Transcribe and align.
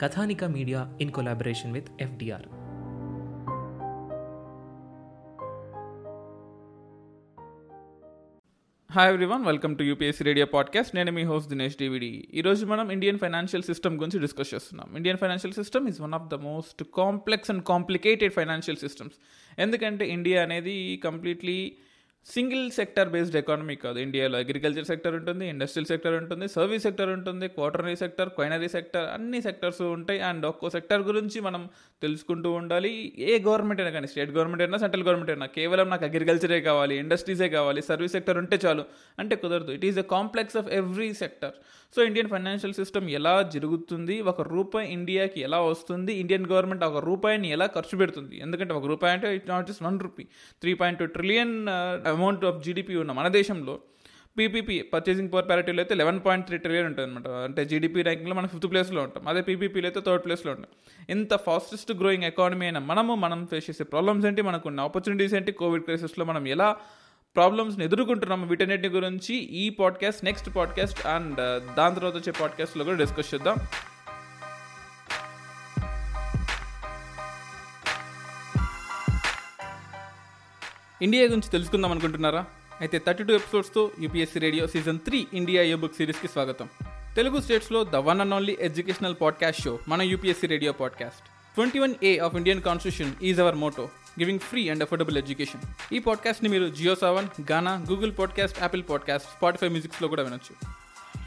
Kathanika 0.00 0.44
media 0.44 0.98
in 1.00 1.10
collaboration 1.10 1.72
with 1.72 1.88
FDR. 2.00 2.42
Hi 8.92 9.12
everyone 9.12 9.44
welcome 9.44 9.78
to 9.78 9.82
UPSC 9.82 10.24
radio 10.24 10.46
podcast 10.46 10.94
నేను 10.94 11.12
మీ 11.12 11.22
host 11.22 11.48
Dinesh 11.48 11.76
డివిడి 11.76 12.28
ఈరోజు 12.34 12.66
మనం 12.66 12.90
ఇండియన్ 12.90 13.18
ఫైనాన్షియల్ 13.18 13.62
సిస్టమ్ 13.62 13.96
గురించి 13.96 14.20
డిస్కస్ 14.20 14.54
చేస్తున్నాం. 14.54 14.96
Indian 14.96 15.18
financial 15.18 15.54
system 15.54 15.88
is 15.88 16.00
one 16.00 16.14
of 16.14 16.28
the 16.28 16.34
most 16.34 16.84
complex 16.94 17.50
and 17.50 17.64
complicated 17.64 18.32
financial 18.32 18.78
systems 18.78 19.14
ఎందుకంటే 19.58 20.08
India 20.08 20.42
అనేది 20.42 21.00
completely 21.04 21.76
single 22.26 22.70
sector 22.70 23.08
based 23.08 23.36
economy 23.36 23.74
కాదు. 23.76 23.98
ఇండియాలో 23.98 24.38
అగ్రికల్చర్ 24.38 24.84
సెక్టర్ 24.84 25.14
ఉంటుంది 25.14 25.48
ఇండస్ట్రియల్ 25.48 25.86
సెక్టర్ 25.86 26.14
ఉంటుంది 26.14 26.48
సర్వీస్ 26.48 26.82
సెక్టర్ 26.82 27.08
ఉంటుంది 27.08 27.48
క్వార్టరీ 27.48 27.96
సెక్టర్ 27.96 28.28
క్వైనరీ 28.28 28.68
సెక్టర్ 28.68 29.06
అన్ని 29.10 29.42
సెక్టర్స్ 29.42 29.82
ఉంటాయి. 29.82 30.20
అండ్ 30.20 30.46
ఒక్కో 30.46 30.70
సెక్టర్ 30.70 31.02
గురించి 31.02 31.40
మనం 31.40 31.68
తెలుసుకుంటూ 32.02 32.52
ఉండాలి. 32.52 33.12
ఏ 33.18 33.38
గవర్నమెంట్ 33.38 33.80
అయినా 33.80 33.94
కానీ 33.94 34.06
స్టేట్ 34.06 34.30
గవర్నమెంట్ 34.30 34.62
అయినా 34.62 34.78
సెంట్రల్ 34.78 35.04
గవర్నమెంట్ 35.04 35.30
అయినా 35.30 35.46
కేవలం 35.46 35.90
నాకు 35.90 36.04
అగ్రికల్చరే 36.04 36.60
కావాలి 36.60 36.96
ఇండస్ట్రీసే 36.96 37.48
కావాలి 37.48 37.82
సర్వీస్ 37.82 38.12
సెక్టర్ 38.12 38.38
ఉంటే 38.38 38.58
చాలు. 38.66 38.84
అంటే 39.18 39.36
కుదరదు. 39.36 39.72
It 39.72 39.84
is 39.84 39.96
the 39.96 40.00
complex 40.00 40.56
of 40.56 40.68
every 40.68 41.14
sector 41.14 41.52
so 41.94 42.00
Indian 42.08 42.28
financial 42.32 42.74
system 42.74 43.06
ఎలా 43.18 43.32
జరుగుతుంది? 43.54 44.16
ఒక 44.30 44.40
రూపాయి 44.52 44.86
ఇండియాకి 44.96 45.38
ఎలా 45.46 45.58
వస్తుంది? 45.60 46.12
ఇండియన్ 46.22 46.44
గవర్నమెంట్ 46.52 46.84
ఒక 46.88 46.98
రూపాయిని 47.04 47.48
ఎలా 47.54 47.66
ఖర్చు 47.76 47.96
పెడుతుంది? 47.98 48.34
ఎందుకంటే 48.38 48.74
ఒక 48.74 48.86
రూపాయి 48.92 49.12
అంటే 49.14 49.28
it 49.38 49.48
not 49.48 49.66
just 49.68 49.82
one 49.82 49.98
rupee 50.00 50.24
three 50.60 50.74
point 50.74 50.98
two 50.98 51.06
trillion 51.16 51.54
amount 52.14 52.44
of 52.50 52.58
GDP 52.66 52.96
ఉన్న 53.02 53.12
మన 53.20 53.28
దేశంలో 53.38 53.74
పీపీపీ 54.38 54.76
పర్చేసింగ్ 54.92 55.30
పవర్ 55.32 55.48
ప్యారిటీలో 55.48 55.80
అయితే 55.82 55.94
లెవెన్ 55.94 56.20
పాయింట్ 56.26 56.46
త్రీ 56.46 56.58
ట్రిలియన్ 56.58 56.86
ఉంటుంది 56.86 57.06
అనమాట 57.08 57.28
అంటే 57.46 57.64
జీడిపి 57.64 58.02
ర్యాంకింగ్లో 58.02 58.34
మనం 58.34 58.48
ఫిఫ్త్ 58.48 58.70
ప్లేస్లో 58.72 59.02
ఉంటాం. 59.02 59.28
అదే 59.28 59.40
పీపీపీలో 59.48 59.86
అయితే 59.88 60.00
థర్డ్ 60.00 60.24
ప్లేస్లో 60.24 60.50
ఉంటాం. 60.52 60.70
ఇంత 61.14 61.34
ఫాస్టెస్ట్ 61.46 61.92
గ్రోయింగ్ 61.92 62.24
ఎకానమీ 62.24 62.66
అయిన 62.66 62.78
మనము 62.92 63.14
మనం 63.14 63.40
ఫేస్ 63.50 63.70
చేసే 63.70 63.84
ప్రాబ్లమ్స్ 63.84 64.26
ఏంటి? 64.26 64.42
మనకున్న 64.42 64.80
ఆపర్చునిటీస్ 64.80 65.34
ఏంటి? 65.34 65.52
కోవిడ్ 65.52 65.84
క్రైసిస్లో 65.88 66.24
మనం 66.24 66.46
ఎలా 66.46 66.68
ప్రాబ్లమ్స్ని 67.36 67.82
ఎదుర్కొంటున్నాము 67.84 68.44
వీటన్నిటి 68.46 68.88
గురించి 68.88 69.34
ఈ 69.62 69.64
podcast 69.80 70.22
next 70.28 70.48
podcast 70.56 71.00
and 71.06 71.38
uh, 71.40 71.74
దాని 71.76 71.94
తర్వాత 71.94 72.14
వచ్చే 72.14 72.32
పాడ్కాస్ట్లో 72.40 72.82
కూడా 72.84 72.98
డిస్కస్ 73.02 73.30
చేద్దాం. 73.34 73.56
ఇండియా 81.02 81.22
గురించి 81.24 81.50
తెలుసుకుందాం 81.50 81.90
అనుకుంటున్నారా? 81.90 82.42
అయితే 82.80 82.96
thirty 83.06 83.24
two 83.24 83.34
ఎపిసోడ్స్తో 83.34 83.82
UPSC 84.00 84.38
radio 84.38 84.66
season 84.74 84.98
three 85.06 85.20
India 85.40 85.62
a 85.62 85.74
book 85.74 85.98
సిరీస్కి 86.00 86.28
స్వాగతం. 86.28 86.68
తెలుగు 87.18 87.40
స్టేట్స్లో 87.40 87.82
the 87.94 88.02
one 88.08 88.20
and 88.20 88.34
only 88.34 88.56
educational 88.68 89.16
podcast 89.22 89.62
show 89.66 89.74
మన 89.92 90.02
UPSC 90.12 90.48
radio 90.54 90.72
podcast. 90.72 91.39
Twenty 91.54 91.78
one 91.78 91.94
A 92.02 92.18
of 92.18 92.34
Indian 92.34 92.62
constitution 92.62 93.24
is 93.24 93.40
our 93.40 93.54
motto 93.54 93.84
giving 94.20 94.38
free 94.38 94.68
and 94.68 94.82
affordable 94.82 95.18
education 95.18 95.94
ఈ 95.94 95.98
పాడ్కాస్ట్ని 95.98 96.48
మీరు 96.48 96.68
Jio 96.68 96.94
Saavn 96.94 97.52
Gaana 97.52 97.84
Google 97.90 98.12
podcast 98.18 98.58
Apple 98.60 98.82
podcast 98.90 99.28
Spotify 99.28 99.68
మ్యూజిక్స్లో 99.68 100.08
కూడా 100.08 100.22
వినొచ్చు. 100.22 100.54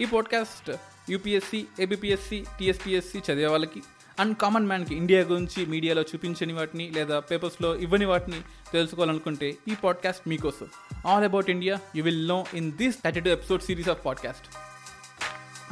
ఈ 0.01 0.05
podcast 0.05 0.71
UPSC 1.09 1.65
ABPSC 1.79 2.45
TSPSC 2.59 3.17
చదివే 3.17 3.45
వాళ్ళకి 3.45 3.81
and 4.19 4.37
common 4.37 4.67
మ్యాన్కి 4.67 4.95
India 4.95 5.21
గురించి 5.21 5.65
మీడియాలో 5.65 6.01
చూపించని 6.01 6.53
వాటిని 6.53 6.89
లేదా 6.89 7.19
పేపర్స్లో 7.19 7.75
ఇవ్వని 7.75 8.05
వాటిని 8.05 8.41
తెలుసుకోవాలనుకుంటే 8.73 9.55
ఈ 9.67 9.75
పాడ్కాస్ట్ 9.83 10.27
మీకోసం. 10.27 10.67
All 11.07 11.23
about 11.23 11.49
India 11.49 11.79
you 11.95 12.03
will 12.03 12.27
know 12.27 12.45
in 12.53 12.71
this 12.71 12.95
thirty 13.03 13.19
two 13.19 13.29
episode 13.29 13.61
series 13.61 13.89
of 13.89 14.05
podcast 14.05 14.45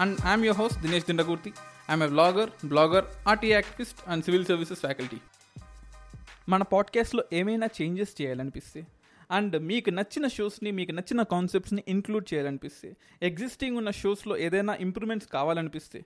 and 0.01 0.19
I'm 0.27 0.45
your 0.45 0.57
host 0.57 0.77
Dinesh 0.77 1.05
Dindagurthi 1.05 1.53
I'm 1.91 2.03
a 2.03 2.07
blogger 2.07 2.67
blogger 2.67 3.05
RTI 3.27 3.47
activist 3.47 3.99
and 4.07 4.25
civil 4.25 4.45
services 4.45 4.79
faculty. 4.79 5.17
మన 6.49 6.63
పాడ్కాస్ట్లో 6.63 7.23
ఏమైనా 7.33 7.67
changes 7.81 8.21
చేయాలనిపిస్తే 8.21 8.87
and 9.31 9.61
మీకు 9.61 9.89
నచ్చిన 9.89 10.27
షోస్ని 10.27 10.71
మీకు 10.71 10.91
నచ్చిన 10.91 11.23
కాన్సెప్ట్స్ని 11.23 11.83
include 11.87 12.33
చేయాలనిపిస్తే 12.33 12.97
existing 13.21 13.77
ఉన్న 13.77 13.91
షోస్లో 13.91 14.37
ఏదైనా 14.37 14.75
improvements 14.75 15.29
కావాలనిపిస్తే 15.29 16.03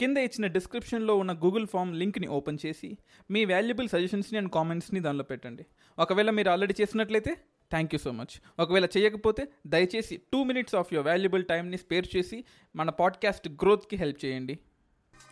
కింద 0.00 0.16
ఇచ్చిన 0.16 0.46
డిస్క్రిప్షన్లో 0.46 1.16
ఉన్న 1.16 1.32
గూగుల్ 1.32 1.66
ఫామ్ 1.66 1.96
లింక్ని 1.96 2.26
ఓపెన్ 2.26 2.58
చేసి 2.66 2.98
మీ 3.30 3.44
వాల్యుబుల్ 3.44 3.88
సజెషన్స్ని 3.88 4.38
అండ్ 4.38 4.50
కామెంట్స్ని 4.50 5.00
దానిలో 5.00 5.24
పెట్టండి. 5.24 5.66
ఒకవేళ 5.98 6.30
మీరు 6.30 6.50
ఆల్రెడీ 6.50 6.74
చేసినట్లయితే 6.80 7.34
థ్యాంక్ 7.70 7.94
యూ 7.94 7.98
సో 7.98 8.10
మచ్. 8.10 8.40
ఒకవేళ 8.58 8.88
చేయకపోతే 8.98 9.48
దయచేసి 9.66 10.16
two 10.32 10.44
minutes 10.44 10.74
of 10.74 10.94
your 10.94 11.08
valuable 11.08 11.44
టైంని 11.44 11.78
స్పేర్ 11.78 12.06
చేసి 12.16 12.44
మన 12.76 12.90
పాడ్కాస్ట్ 12.90 13.48
గ్రోత్కి 13.48 13.96
హెల్ప్ 13.96 14.24
చేయండి. 14.24 14.58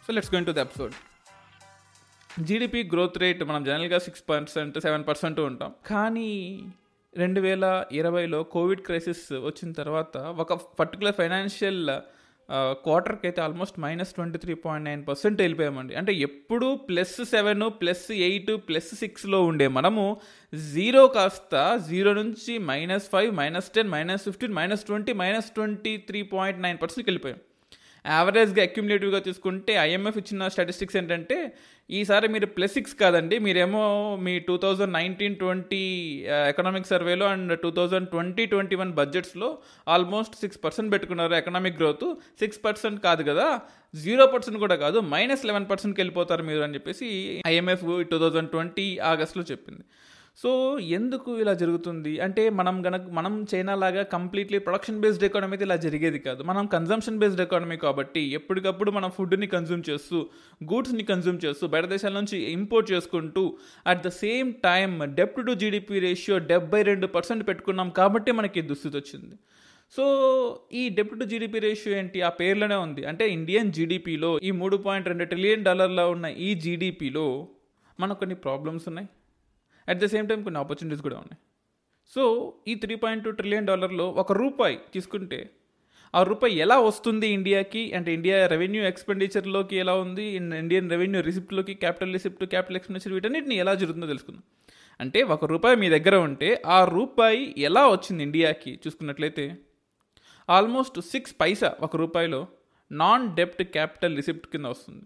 So 0.05 0.13
let's 0.17 0.33
going 0.35 0.51
to 0.51 0.55
the 0.59 0.65
episode 0.67 0.95
GDP 2.49 2.81
growth 2.93 3.17
rate 3.19 3.41
మనం 3.45 3.63
జనరల్గా 3.65 3.99
సిక్స్ 3.99 4.25
పర్సెంట్ 4.29 4.77
సెవెన్ 4.85 5.05
పర్సెంట్ 5.09 5.41
ఉంటాం. 5.49 5.71
కానీ 5.87 6.29
రెండు 7.15 7.41
వేల 7.41 7.65
ఇరవైలో 7.93 8.41
కోవిడ్ 8.55 8.83
క్రైసిస్ 8.87 9.27
వచ్చిన 9.49 9.71
తర్వాత 9.73 10.17
ఒక 10.43 10.53
పర్టికులర్ 10.81 11.17
ఫైనాన్షియల్ 11.19 11.83
క్వార్టర్కి 12.85 13.25
అయితే 13.29 13.41
almost 13.47 13.81
minus 13.85 14.13
twenty 14.15 14.39
three 14.39 14.55
point 14.55 14.87
nine 14.89 15.03
percent 15.09 15.41
వెళ్ళిపోయామండి. 15.45 15.95
అంటే 15.95 16.13
ఎప్పుడు 16.27 16.69
plus 16.89 17.17
seven 17.33 17.65
plus 17.81 18.07
eight 18.29 18.53
plus 18.69 18.93
సిక్స్లో 18.95 19.41
ఉండే 19.45 19.69
మనము 19.79 20.05
జీరో 20.75 21.03
కాస్త 21.17 21.55
జీరో 21.91 22.13
నుంచి 22.13 22.55
minus 22.71 23.09
five 23.15 23.33
minus 23.41 23.71
ten 23.77 23.93
minus 23.97 24.25
fifteen 24.29 24.57
minus 24.61 24.85
twenty 24.85 25.15
minus 25.23 25.51
twenty 25.51 25.95
three 26.09 26.23
point 26.35 26.63
nine 26.67 26.81
పర్సెంట్కి 26.83 27.11
వెళ్ళిపోయాం. 27.11 27.41
యావరేజ్గా 28.05 28.63
అక్యుములేటివ్గా 28.63 29.21
చూసుకుంటే 29.29 29.73
ఐఎంఎఫ్ 29.79 30.19
ఇచ్చిన 30.19 30.49
స్టాటిస్టిక్స్ 30.49 30.97
ఏంటంటే 30.97 31.37
ఈసారి 31.91 32.27
మీరు 32.29 32.47
ప్లస్ 32.47 32.75
సిక్స్ 32.75 32.95
కాదండి 32.95 33.37
మీరేమో 33.39 33.83
మీ 34.25 34.35
two 34.49 34.57
thousand 34.57 34.93
nineteen 34.93 35.37
twenty 35.37 35.83
economic 36.49 36.91
సర్వేలో 36.93 37.27
and 37.27 37.55
two 37.63 37.71
thousand 37.71 38.09
twenty 38.09 38.45
twenty 38.47 38.77
one 38.77 38.93
బడ్జెట్స్లో 38.93 39.49
almost 39.87 40.35
six 40.35 40.61
percent 40.65 40.93
పెట్టుకున్నారు 40.93 41.35
ఎకనామిక్ 41.35 41.79
గ్రోత్ 41.79 42.07
సిక్స్ 42.41 42.61
పర్సెంట్ 42.65 43.01
కాదు 43.01 43.23
కదా 43.23 43.47
జీరో 43.95 44.27
పర్సెంట్ 44.27 44.59
కూడా 44.59 44.77
కాదు 44.77 45.01
మైనస్ 45.15 45.47
లెవెన్ 45.51 45.67
పర్సెంట్కి 45.71 46.01
వెళ్ళిపోతారు 46.01 46.43
మీరు 46.43 46.61
అని 46.61 46.75
చెప్పేసి 46.75 47.09
ఐఎంఎఫ్ 47.47 47.87
టూ 48.11 48.19
థౌజండ్ 48.19 48.51
ట్వంటీ 48.51 48.99
ఆగస్ట్లో 49.13 49.45
చెప్పింది. 49.53 49.85
సో 50.43 50.79
ఎందుకు 50.79 51.31
ఇలా 51.39 51.53
జరుగుతుంది? 51.55 52.21
అంటే 52.21 52.51
మనం 52.51 52.87
గనక 52.87 53.01
మనం 53.11 53.47
చైనా 53.55 53.75
లాగా 53.75 54.03
కంప్లీట్లీ 54.03 54.59
ప్రొడక్షన్ 54.59 55.01
బేస్డ్ 55.01 55.25
ఎకానమీ 55.25 55.51
అయితే 55.51 55.65
ఇలా 55.65 55.77
జరిగేది 55.77 56.19
కాదు. 56.19 56.43
మనం 56.43 56.67
కన్జంప్షన్ 56.67 57.19
బేస్డ్ 57.19 57.41
ఎకానమీ 57.41 57.77
కాబట్టి 57.77 58.21
ఎప్పటికప్పుడు 58.21 58.91
మనం 58.91 59.11
ఫుడ్ని 59.11 59.47
కన్జ్యూమ్ 59.47 59.83
చేస్తూ 59.91 60.19
గూడ్స్ని 60.65 61.03
కన్జ్యూమ్ 61.03 61.41
చేస్తూ 61.45 61.67
బయట 61.67 61.85
దేశాల 61.85 62.13
నుంచి 62.13 62.39
ఇంపోర్ట్ 62.53 62.93
చేసుకుంటూ 62.93 63.57
అట్ 63.87 64.05
ద 64.05 64.09
సేమ్ 64.09 64.55
టైం 64.55 65.15
డెప్ట్ 65.15 65.47
టు 65.47 65.55
జీడిపి 65.55 65.99
రేషియో 65.99 66.39
డెబ్బై 66.39 66.83
రెండు 66.83 67.07
పర్సెంట్ 67.07 67.49
పెట్టుకున్నాం 67.49 67.91
కాబట్టి 67.91 68.33
మనకి 68.33 68.63
దుస్థితి 68.63 68.97
వచ్చింది. 68.97 69.37
సో 69.97 70.05
ఈ 70.73 70.89
డెప్ట్ 70.89 71.21
టు 71.21 71.25
జీడిపి 71.25 71.59
రేషియో 71.59 71.97
ఏంటి? 71.99 72.23
ఆ 72.23 72.29
పేర్లోనే 72.29 72.75
ఉంది. 72.75 73.05
అంటే 73.05 73.29
ఇండియన్ 73.29 73.73
జీడిపిలో 73.73 74.41
ఈ 74.43 74.51
మూడు 74.51 74.77
పాయింట్ 74.77 75.09
రెండు 75.09 75.25
ట్రిలియన్ 75.25 75.65
డాలర్లో 75.65 76.11
ఉన్న 76.11 76.27
ఈ 76.27 76.55
జీడిపిలో 76.55 77.49
మనకు 78.01 78.19
కొన్ని 78.19 78.37
ప్రాబ్లమ్స్ 78.37 78.89
ఉన్నాయి? 78.89 79.09
అట్ 79.89 79.99
ద 79.99 80.05
సేమ్ 80.05 80.29
టైం 80.29 80.43
కొన్ని 80.43 80.61
ఆపర్చునిటీస్ 80.61 81.03
కూడా 81.03 81.17
ఉన్నాయి. 81.17 81.39
సో 82.15 82.55
ఈ 82.69 82.75
త్రీ 82.75 82.95
పాయింట్ 82.95 83.25
టూ 83.25 83.31
ట్రిలియన్ 83.31 83.67
డాలర్లో 83.67 84.11
ఒక 84.11 84.33
రూపాయి 84.33 84.79
తీసుకుంటే 84.95 85.51
ఆ 86.15 86.23
రూపాయి 86.23 86.55
ఎలా 86.55 86.79
వస్తుంది 86.81 87.29
ఇండియాకి 87.29 87.93
అంటే 87.93 88.15
ఇండియా 88.15 88.47
రెవెన్యూ 88.47 88.83
ఎక్స్పెండిచర్లోకి 88.83 89.77
ఎలా 89.77 89.95
ఉంది? 89.95 90.23
ఇండియన్ 90.23 90.91
రెవెన్యూ 90.91 91.21
రిసిప్ట్లోకి 91.21 91.75
క్యాపిటల్ 91.75 92.13
రిసిప్ట్ 92.13 92.45
క్యాపిటల్ 92.45 92.77
ఎక్స్పెండిచర్ 92.77 93.13
వీటన్నిటిని 93.13 93.55
ఎలా 93.55 93.75
జరుగుతుందో 93.75 94.07
తెలుసుకుందాం. 94.07 94.43
అంటే 95.01 95.23
ఒక 95.23 95.45
రూపాయి 95.45 95.77
మీ 95.77 95.89
దగ్గర 95.89 96.17
ఉంటే 96.17 96.63
ఆ 96.67 96.85
రూపాయి 96.85 97.55
ఎలా 97.59 97.89
వచ్చింది 97.89 98.23
ఇండియాకి 98.23 98.81
చూసుకున్నట్లయితే 98.87 99.59
ఆల్మోస్ట్ 100.51 101.01
సిక్స్ 101.01 101.35
పైసా 101.41 101.77
ఒక 101.81 101.97
రూపాయిలో 101.97 102.49
నాన్ 102.93 103.37
డెప్ట్ 103.37 103.63
క్యాపిటల్ 103.63 104.17
రిసిప్ట్ 104.17 104.47
కింద 104.49 104.65
వస్తుంది. 104.65 105.03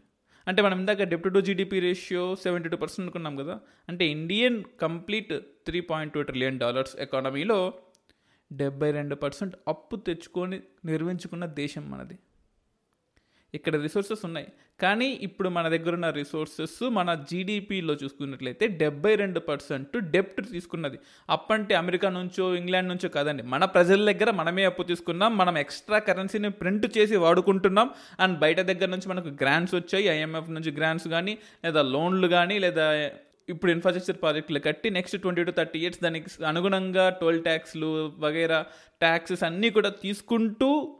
అంటే 0.48 0.62
మనం 0.62 0.78
ఇందాక 0.78 1.02
డెప్ట్ 1.02 1.34
to 1.34 1.40
GDP 1.40 1.80
ratio 1.80 2.36
seventy 2.36 2.68
two 2.68 2.76
percent 2.76 3.00
అనుకున్నాం 3.00 3.36
కదా 3.36 3.60
అంటే 3.88 4.06
Indian 4.06 4.64
complete 4.80 5.32
three 5.66 5.80
point 5.80 6.14
two 6.14 6.22
trillion 6.22 6.58
dollars 6.58 6.96
ఎకానమీలో 6.96 7.74
డెబ్బై 8.52 8.90
రెండు 8.90 9.14
పర్సెంట్ 9.14 9.54
అప్పు 9.68 9.96
తెచ్చుకొని 9.96 10.60
నిర్మించుకున్న 10.84 11.44
దేశం 11.46 11.90
మనది. 11.90 12.18
ఇక్కడ 13.54 13.76
రిసోర్సెస్ 13.76 14.24
ఉన్నాయి. 14.24 14.52
కానీ 14.80 15.18
ఇప్పుడు 15.22 15.48
మన 15.48 15.68
దగ్గర 15.68 15.94
ఉన్న 15.94 16.10
రిసోర్సెస్ 16.10 16.90
మన 16.90 17.14
జీడిపిలో 17.30 17.94
చూసుకున్నట్లయితే 17.94 18.66
డెబ్బై 18.66 19.14
రెండు 19.14 19.40
పర్సెంట్ 19.40 19.96
డెప్ట్ 19.98 20.50
తీసుకున్నది. 20.50 20.98
అప్పంటే 21.30 21.74
అమెరికా 21.74 22.10
నుంచో 22.10 22.54
ఇంగ్లాండ్ 22.56 22.88
నుంచో 22.88 23.08
కాదండి. 23.08 23.42
మన 23.42 23.64
ప్రజల 23.64 24.12
దగ్గర 24.12 24.30
మనమే 24.30 24.64
అప్పు 24.64 24.82
తీసుకున్నాం. 24.82 25.36
మనం 25.36 25.58
ఎక్స్ట్రా 25.58 25.98
కరెన్సీని 25.98 26.50
ప్రింట్ 26.50 26.98
చేసి 26.98 27.16
వాడుకుంటున్నాం. 27.16 27.90
అండ్ 28.20 28.38
బయట 28.38 28.60
దగ్గర 28.60 28.86
నుంచి 28.86 29.08
మనకు 29.08 29.28
గ్రాంట్స్ 29.28 29.74
వచ్చాయి. 29.74 30.08
ఐఎంఎఫ్ 30.08 30.50
నుంచి 30.50 30.70
గ్రాంట్స్ 30.70 31.08
కానీ 31.08 31.38
లేదా 31.64 31.82
లోన్లు 31.82 32.28
కానీ 32.28 32.58
లేదా 32.58 33.10
ఇప్పుడు 33.48 33.72
ఇన్ఫ్రాస్ట్రక్చర్ 33.72 34.22
ప్రాజెక్టులు 34.22 34.58
కట్టి 34.58 34.90
next 34.90 35.22
twenty 35.22 35.44
to 35.44 35.50
thirty 35.50 35.78
years 35.78 36.02
దానికి 36.02 36.44
అనుగుణంగా 36.44 37.10
టోల్ 37.10 37.42
ట్యాక్స్లు 37.42 38.12
వగైరా 38.18 38.66
ట్యాక్సెస్ 39.00 39.42
అన్నీ 39.42 39.70
కూడా 39.70 39.88
తీసుకుంటూ 39.88 40.96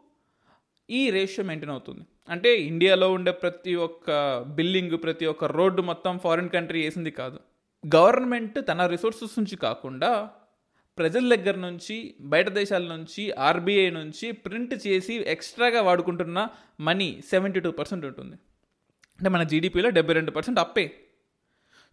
ఈ 0.90 1.10
రేషియో 1.10 1.46
మెయింటైన్ 1.46 1.70
అవుతుంది. 1.70 2.00
అంటే 2.28 2.60
ఇండియాలో 2.60 3.12
ఉండే 3.12 3.32
ప్రతి 3.32 3.74
ఒక్క 3.74 4.38
బిల్డింగ్ 4.42 5.02
ప్రతి 5.02 5.26
ఒక్క 5.26 5.44
రోడ్డు 5.44 5.82
మొత్తం 5.82 6.18
ఫారిన్ 6.18 6.48
కంట్రీ 6.48 6.84
వేసింది 6.84 7.10
కాదు. 7.10 7.40
గవర్నమెంట్ 7.96 8.68
తన 8.68 8.86
రిసోర్సెస్ 8.86 9.38
నుంచి 9.38 9.56
కాకుండా 9.56 10.30
ప్రజల 10.98 11.34
దగ్గర 11.34 11.56
నుంచి 11.56 12.14
బయట 12.20 12.48
దేశాల 12.48 12.82
నుంచి 12.82 13.32
ఆర్బీఐ 13.32 13.90
నుంచి 13.90 14.32
ప్రింట్ 14.32 14.86
చేసి 14.86 15.14
ఎక్స్ట్రాగా 15.14 15.82
వాడుకుంటున్న 15.82 16.48
మనీ 16.80 17.22
సెవెంటీ 17.30 17.60
టూ 17.60 17.70
పర్సెంట్ 17.70 18.06
ఉంటుంది. 18.06 18.36
అంటే 19.18 19.28
మన 19.28 19.42
జీడిపిలో 19.42 19.90
డెబ్బై 19.90 20.14
రెండు 20.14 20.30
పర్సెంట్ 20.30 20.60
అప్పే. 20.60 21.00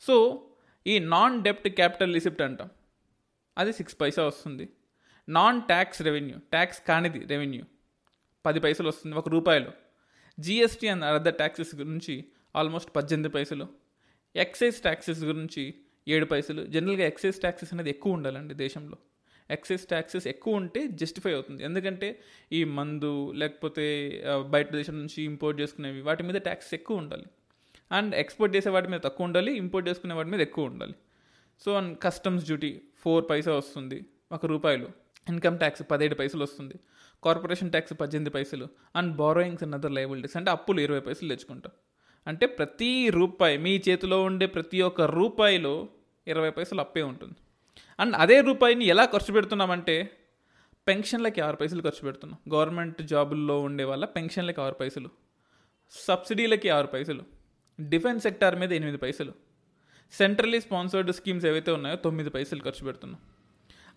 సో 0.02 0.46
ఈ 0.88 1.00
నాన్ 1.00 1.44
డెప్ట్ 1.44 1.68
క్యాపిటల్ 1.68 2.14
రిసిప్ట్ 2.14 2.42
అంటాం. 2.42 2.70
అది 3.58 3.74
సిక్స్ 3.74 4.02
పైసా 4.02 4.26
వస్తుంది. 4.26 4.70
నాన్ 5.30 5.62
ట్యాక్స్ 5.62 6.02
రెవెన్యూ 6.02 6.38
ట్యాక్స్ 6.38 6.82
కానిది 6.88 7.26
రెవెన్యూ 7.26 7.64
పది 8.46 8.60
పైసలు 8.60 8.88
వస్తుంది 8.88 9.16
ఒక 9.16 9.30
రూపాయలు. 9.30 9.89
జిఎస్టీ 10.40 10.88
అండ్ 10.88 11.04
అదర్ 11.04 11.36
ట్యాక్సెస్ 11.36 11.76
గురించి 11.76 12.26
ఆల్మోస్ట్ 12.56 12.90
పద్దెనిమిది 12.96 13.30
పైసలు. 13.34 13.68
ఎక్సైజ్ 14.36 14.76
ట్యాక్సెస్ 14.76 15.22
గురించి 15.24 15.64
ఏడు 16.08 16.26
పైసలు. 16.26 16.62
జనరల్గా 16.66 17.06
ఎక్సైజ్ 17.06 17.38
ట్యాక్సెస్ 17.38 17.74
అనేది 17.74 17.90
ఎక్కువ 17.90 18.14
ఉండాలండి 18.14 18.54
దేశంలో. 18.54 18.98
ఎక్సైజ్ 19.52 19.84
ట్యాక్సెస్ 19.92 20.28
ఎక్కువ 20.28 20.62
ఉంటే 20.62 20.88
జస్టిఫై 20.88 21.34
అవుతుంది. 21.34 21.64
ఎందుకంటే 21.64 22.20
ఈ 22.52 22.64
మందు 22.64 23.32
లేకపోతే 23.32 23.86
బయట 24.50 24.72
దేశం 24.72 24.96
నుంచి 25.00 25.20
ఇంపోర్ట్ 25.24 25.62
చేసుకునేవి 25.62 26.02
వాటి 26.02 26.24
మీద 26.24 26.36
ట్యాక్స్ 26.36 26.74
ఎక్కువ 26.74 26.98
ఉండాలి. 26.98 27.28
అండ్ 27.92 28.16
ఎక్స్పోర్ట్ 28.16 28.56
చేసే 28.56 28.70
వాటి 28.70 28.88
మీద 28.88 29.00
తక్కువ 29.00 29.26
ఉండాలి 29.26 29.52
ఇంపోర్ట్ 29.58 29.90
చేసుకునే 29.90 30.14
వాటి 30.14 30.30
మీద 30.30 30.42
ఎక్కువ 30.42 30.66
ఉండాలి. 30.66 30.96
So 31.66 31.74
and 31.74 31.98
customs 31.98 32.46
duty 32.46 32.82
four 32.98 33.26
పైసా 33.30 33.54
వస్తుంది 33.54 34.06
ఒక 34.32 34.46
రూపాయలు. 34.46 34.90
ఇన్కమ్ 35.30 35.58
ట్యాక్స్ 35.58 35.84
పదిహేడు 35.92 36.16
పైసలు 36.16 36.44
వస్తుంది. 36.44 36.76
కార్పొరేషన్ 37.24 37.70
ట్యాక్స్ 37.70 37.94
పద్దెనిమిది 38.02 38.30
పైసలు 38.30 38.68
and 38.96 39.16
borrowings 39.16 39.64
and 39.64 39.76
other 39.76 39.92
liabilities 39.92 40.38
అంటే 40.38 40.52
అప్పులు 40.52 40.82
ఇరవై 40.82 41.00
పైసలు 41.00 41.30
తెచ్చుకుంటాం. 41.30 41.72
అంటే 42.28 42.46
ప్రతి 42.46 43.10
రూపాయి 43.10 43.58
మీ 43.58 43.82
చేతిలో 43.90 44.24
ఉండే 44.24 44.46
ప్రతి 44.46 44.82
ఒక్క 44.82 45.02
రూపాయిలో 45.02 45.88
ఇరవై 46.28 46.50
పైసలు 46.50 46.80
అప్పే 46.80 47.02
ఉంటుంది. 47.02 47.36
అండ్ 48.00 48.16
అదే 48.16 48.42
రూపాయిని 48.42 48.86
ఎలా 48.86 49.06
ఖర్చు 49.06 49.34
పెడుతున్నామంటే 49.34 50.12
పెన్షన్లకి 50.88 51.42
ఆరు 51.42 51.56
పైసలు 51.56 51.82
ఖర్చు 51.82 52.02
పెడుతున్నాం. 52.04 52.54
గవర్నమెంట్ 52.54 53.02
జాబుల్లో 53.02 53.62
ఉండే 53.62 53.84
వాళ్ళ 53.84 54.06
పెన్షన్లకి 54.06 54.62
ఆరు 54.62 54.74
పైసలు. 54.74 55.10
సబ్సిడీలకి 55.92 56.70
ఆరు 56.70 56.88
పైసలు. 56.88 57.24
డిఫెన్స్ 57.82 58.24
సెక్టార్ 58.24 58.60
మీద 58.60 58.74
ఎనిమిది 58.74 58.98
పైసలు. 58.98 59.34
సెంట్రలీ 60.12 60.62
స్పాన్సర్డ్ 60.62 61.12
స్కీమ్స్ 61.12 61.46
ఏవైతే 61.46 61.72
ఉన్నాయో 61.72 61.96
తొమ్మిది 61.96 62.30
పైసలు 62.30 62.60
ఖర్చు 62.60 62.86
పెడుతున్నాం. 62.86 63.22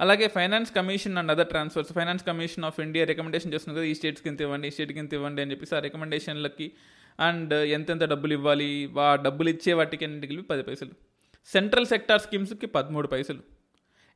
అలాగే 0.00 0.29
finance 0.29 0.75
commission 0.75 1.19
and 1.19 1.31
other 1.31 1.47
transfers. 1.47 1.93
Finance 1.93 2.27
commission 2.27 2.65
of 2.65 2.81
India 2.81 3.05
recommendation 3.05 3.55
చేస్తుంది 3.55 3.79
కదా 3.79 3.87
ఈ 3.87 3.94
స్టేట్స్కి 3.94 4.29
ఇంత 4.29 4.41
ఇవ్వండి 4.41 4.69
ఈ 4.69 4.71
స్టేట్కి 4.71 4.99
ఇంత 4.99 5.15
ఇవ్వండి 5.15 5.43
అని 5.43 5.50
చెప్పేసి 5.50 5.77
ఆ 5.77 5.79
రికమెండేషన్లకి 5.79 6.73
అండ్ 7.21 7.55
ఎంతెంత 7.55 8.05
డబ్బులు 8.05 8.33
ఇవ్వాలి 8.33 8.91
ఆ 9.00 9.15
డబ్బులు 9.15 9.49
ఇచ్చే 9.49 9.73
వాటికి 9.73 10.05
అన్నిటికి 10.05 10.43
పది 10.43 10.62
పైసలు. 10.62 10.91
సెంట్రల్ 11.47 11.87
సెక్టార్ 11.87 12.21
స్కీమ్స్కి 12.21 12.67
పదమూడు 12.67 13.06
పైసలు. 13.06 13.39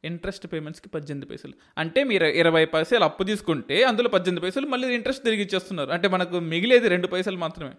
ఇంట్రెస్ట్ 0.05 0.47
పేమెంట్స్కి 0.53 0.89
పద్దెనిమిది 0.89 1.31
పైసలు. 1.31 1.53
అంటే 1.79 2.05
మీరు 2.05 2.27
ఇరవై 2.27 2.65
పైసలు 2.65 3.05
అప్పు 3.05 3.25
తీసుకుంటే 3.25 3.83
అందులో 3.85 4.09
పద్దెనిమిది 4.09 4.47
పైసలు 4.47 4.67
మళ్ళీ 4.67 4.95
ఇంట్రెస్ట్ 4.95 5.25
తిరిగి 5.25 5.43
ఇచ్చేస్తున్నారు. 5.43 5.91
అంటే 5.91 6.09
మనకు 6.09 6.39
మిగిలేది 6.39 6.89
రెండు 6.89 7.07
పైసలు 7.07 7.37
మాత్రమే. 7.37 7.73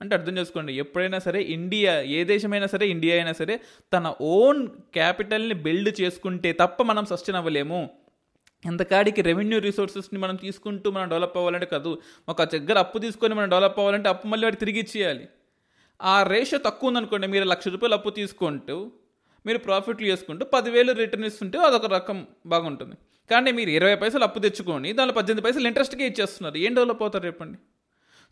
అంటే 0.00 0.14
అర్థం 0.14 0.38
చేసుకోండి. 0.38 0.72
ఎప్పుడైనా 0.72 1.18
సరే 1.18 1.42
ఇండియా 1.42 2.00
ఏ 2.00 2.24
దేశమైనా 2.24 2.66
సరే 2.66 2.88
ఇండియా 2.88 3.16
అయినా 3.16 3.32
సరే 3.32 3.60
తన 3.92 4.14
ఓన్ 4.20 4.68
క్యాపిటల్ని 4.68 5.54
బిల్డ్ 5.54 6.00
చేసుకుంటే 6.00 6.52
తప్ప 6.52 6.82
మనం 6.82 7.04
సస్టైన్ 7.04 7.36
అవ్వలేము. 7.36 7.90
ఎంతకాడికి 8.66 9.22
రెవెన్యూ 9.22 9.58
రిసోర్సెస్ని 9.58 10.20
మనం 10.20 10.36
తీసుకుంటూ 10.36 10.90
మనం 10.90 11.08
డెవలప్ 11.08 11.36
అవ్వాలంటే 11.36 11.66
కాదు. 11.66 11.98
ఒక 12.28 12.42
దగ్గర 12.42 12.78
అప్పు 12.78 12.98
తీసుకొని 12.98 13.34
మనం 13.34 13.48
డెవలప్ 13.48 13.78
అవ్వాలంటే 13.78 14.08
అప్పు 14.08 14.26
మళ్ళీ 14.26 14.44
వాటి 14.44 14.56
తిరిగి 14.56 14.78
ఇచ్చేయాలి. 14.78 15.28
ఆ 16.02 16.22
రేషియో 16.22 16.60
తక్కువ 16.64 16.88
ఉందనుకోండి 16.88 17.26
మీరు 17.26 17.44
లక్ష 17.44 17.68
రూపాయలు 17.68 17.94
అప్పు 17.94 18.10
తీసుకుంటూ 18.10 18.92
మీరు 19.46 19.58
ప్రాఫిట్లు 19.58 20.06
చేసుకుంటూ 20.06 20.44
పదివేలు 20.44 20.92
రిటర్న్ 20.92 21.26
ఇస్తుంటే 21.26 21.58
అదొక 21.58 21.86
రకం 21.86 22.26
బాగుంటుంది. 22.46 22.96
కానీ 23.30 23.52
మీరు 23.52 23.70
ఇరవై 23.70 23.96
పైసలు 23.96 24.24
అప్పు 24.24 24.38
తెచ్చుకొని 24.38 24.92
దానిలో 24.92 25.14
పద్దెనిమిది 25.14 25.46
పైసలు 25.46 25.66
ఇంట్రెస్ట్గా 25.66 26.04
ఇచ్చేస్తున్నారు. 26.04 26.56
ఏం 26.56 26.74
డెవలప్ 26.74 27.02
అవుతారు 27.02 27.26
చెప్పండి? 27.26 27.58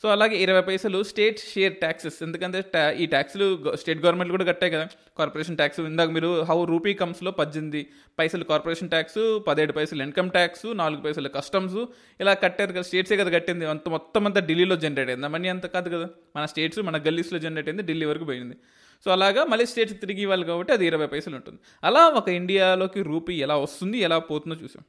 సో 0.03 0.09
అలాగే 0.09 0.37
ఇరవై 0.37 0.61
పైసలు 0.61 1.03
స్టేట్ 1.03 1.39
షేర్ 1.39 1.77
ట్యాక్సెస్ 1.77 2.23
ఎందుకంటే 2.23 2.65
ఈ 2.99 3.07
ట్యాక్స్లు 3.07 3.77
స్టేట్ 3.77 3.99
గవర్నమెంట్ 3.99 4.31
కూడా 4.31 4.45
కట్టాయి 4.45 4.73
కదా. 4.73 4.89
కార్పొరేషన్ 5.19 5.57
ట్యాక్స్ 5.57 5.81
ఇందాక 5.81 6.11
మీరు 6.11 6.43
హౌ 6.43 6.65
రూపీ 6.65 6.95
కమ్స్లో 6.95 7.31
పద్దెనిమిది 7.31 7.87
పైసలు 8.19 8.45
కార్పొరేషన్ 8.45 8.89
ట్యాక్స్ 8.89 9.41
పదిహేడు 9.47 9.73
పైసలు 9.73 10.03
ఇన్కమ్ 10.03 10.31
ట్యాక్స్ 10.31 10.77
నాలుగు 10.77 11.01
పైసలు 11.01 11.29
కస్టమ్స్ 11.29 11.85
ఇలా 12.21 12.35
కట్టారు 12.35 12.73
కదా. 12.73 12.83
స్టేట్సే 12.83 13.17
కదా 13.17 13.31
కట్టింది. 13.31 13.67
అంత 13.67 13.89
మొత్తం 13.89 14.27
అంతా 14.27 14.41
ఢిల్లీలో 14.41 14.77
జనరేట్ 14.77 15.11
అయింది. 15.11 15.29
మనీ 15.29 15.49
అంత 15.49 15.67
కాదు 15.67 15.89
కదా. 15.89 16.09
మన 16.37 16.45
స్టేట్స్ 16.45 16.79
మన 16.79 16.97
గల్లీస్లో 16.97 17.39
జనరేట్ 17.39 17.69
అయింది. 17.69 17.83
ఢిల్లీ 17.83 18.07
వరకు 18.07 18.25
పోయింది. 18.25 18.57
సో 19.05 19.11
అలాగా 19.11 19.45
మళ్ళీ 19.45 19.67
స్టేట్స్ 19.67 20.01
తిరిగి 20.01 20.23
ఇవ్వాలి 20.23 20.45
కాబట్టి 20.45 20.73
అది 20.73 20.87
ఇరవై 20.87 21.07
పైసలు 21.07 21.37
ఉంటుంది. 21.37 21.59
అలా 21.85 22.09
ఒక 22.09 22.29
ఇండియాలోకి 22.29 23.03
రూపీ 23.03 23.35
ఎలా 23.35 23.57
వస్తుంది 23.57 23.99
ఎలా 23.99 24.19
పోతుందో 24.19 24.57
చూసాం. 24.63 24.85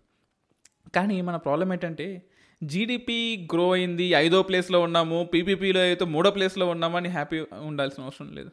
కానీ 0.95 1.21
మన 1.21 1.35
ప్రాబ్లం 1.35 1.73
ఏంటంటే 1.73 2.23
జీడిపి 2.63 3.47
గ్రో 3.53 3.71
అయింది 3.71 4.03
ఐదో 4.03 4.43
ప్లేస్లో 4.43 4.79
ఉన్నాము 4.79 5.29
పీపీపీలో 5.33 5.79
అయితే 5.79 6.05
మూడో 6.05 6.31
ప్లేస్లో 6.31 6.69
ఉన్నామని 6.69 7.09
హ్యాపీ 7.09 7.39
ఉండాల్సిన 7.39 8.03
అవసరం 8.03 8.33
లేదు. 8.33 8.51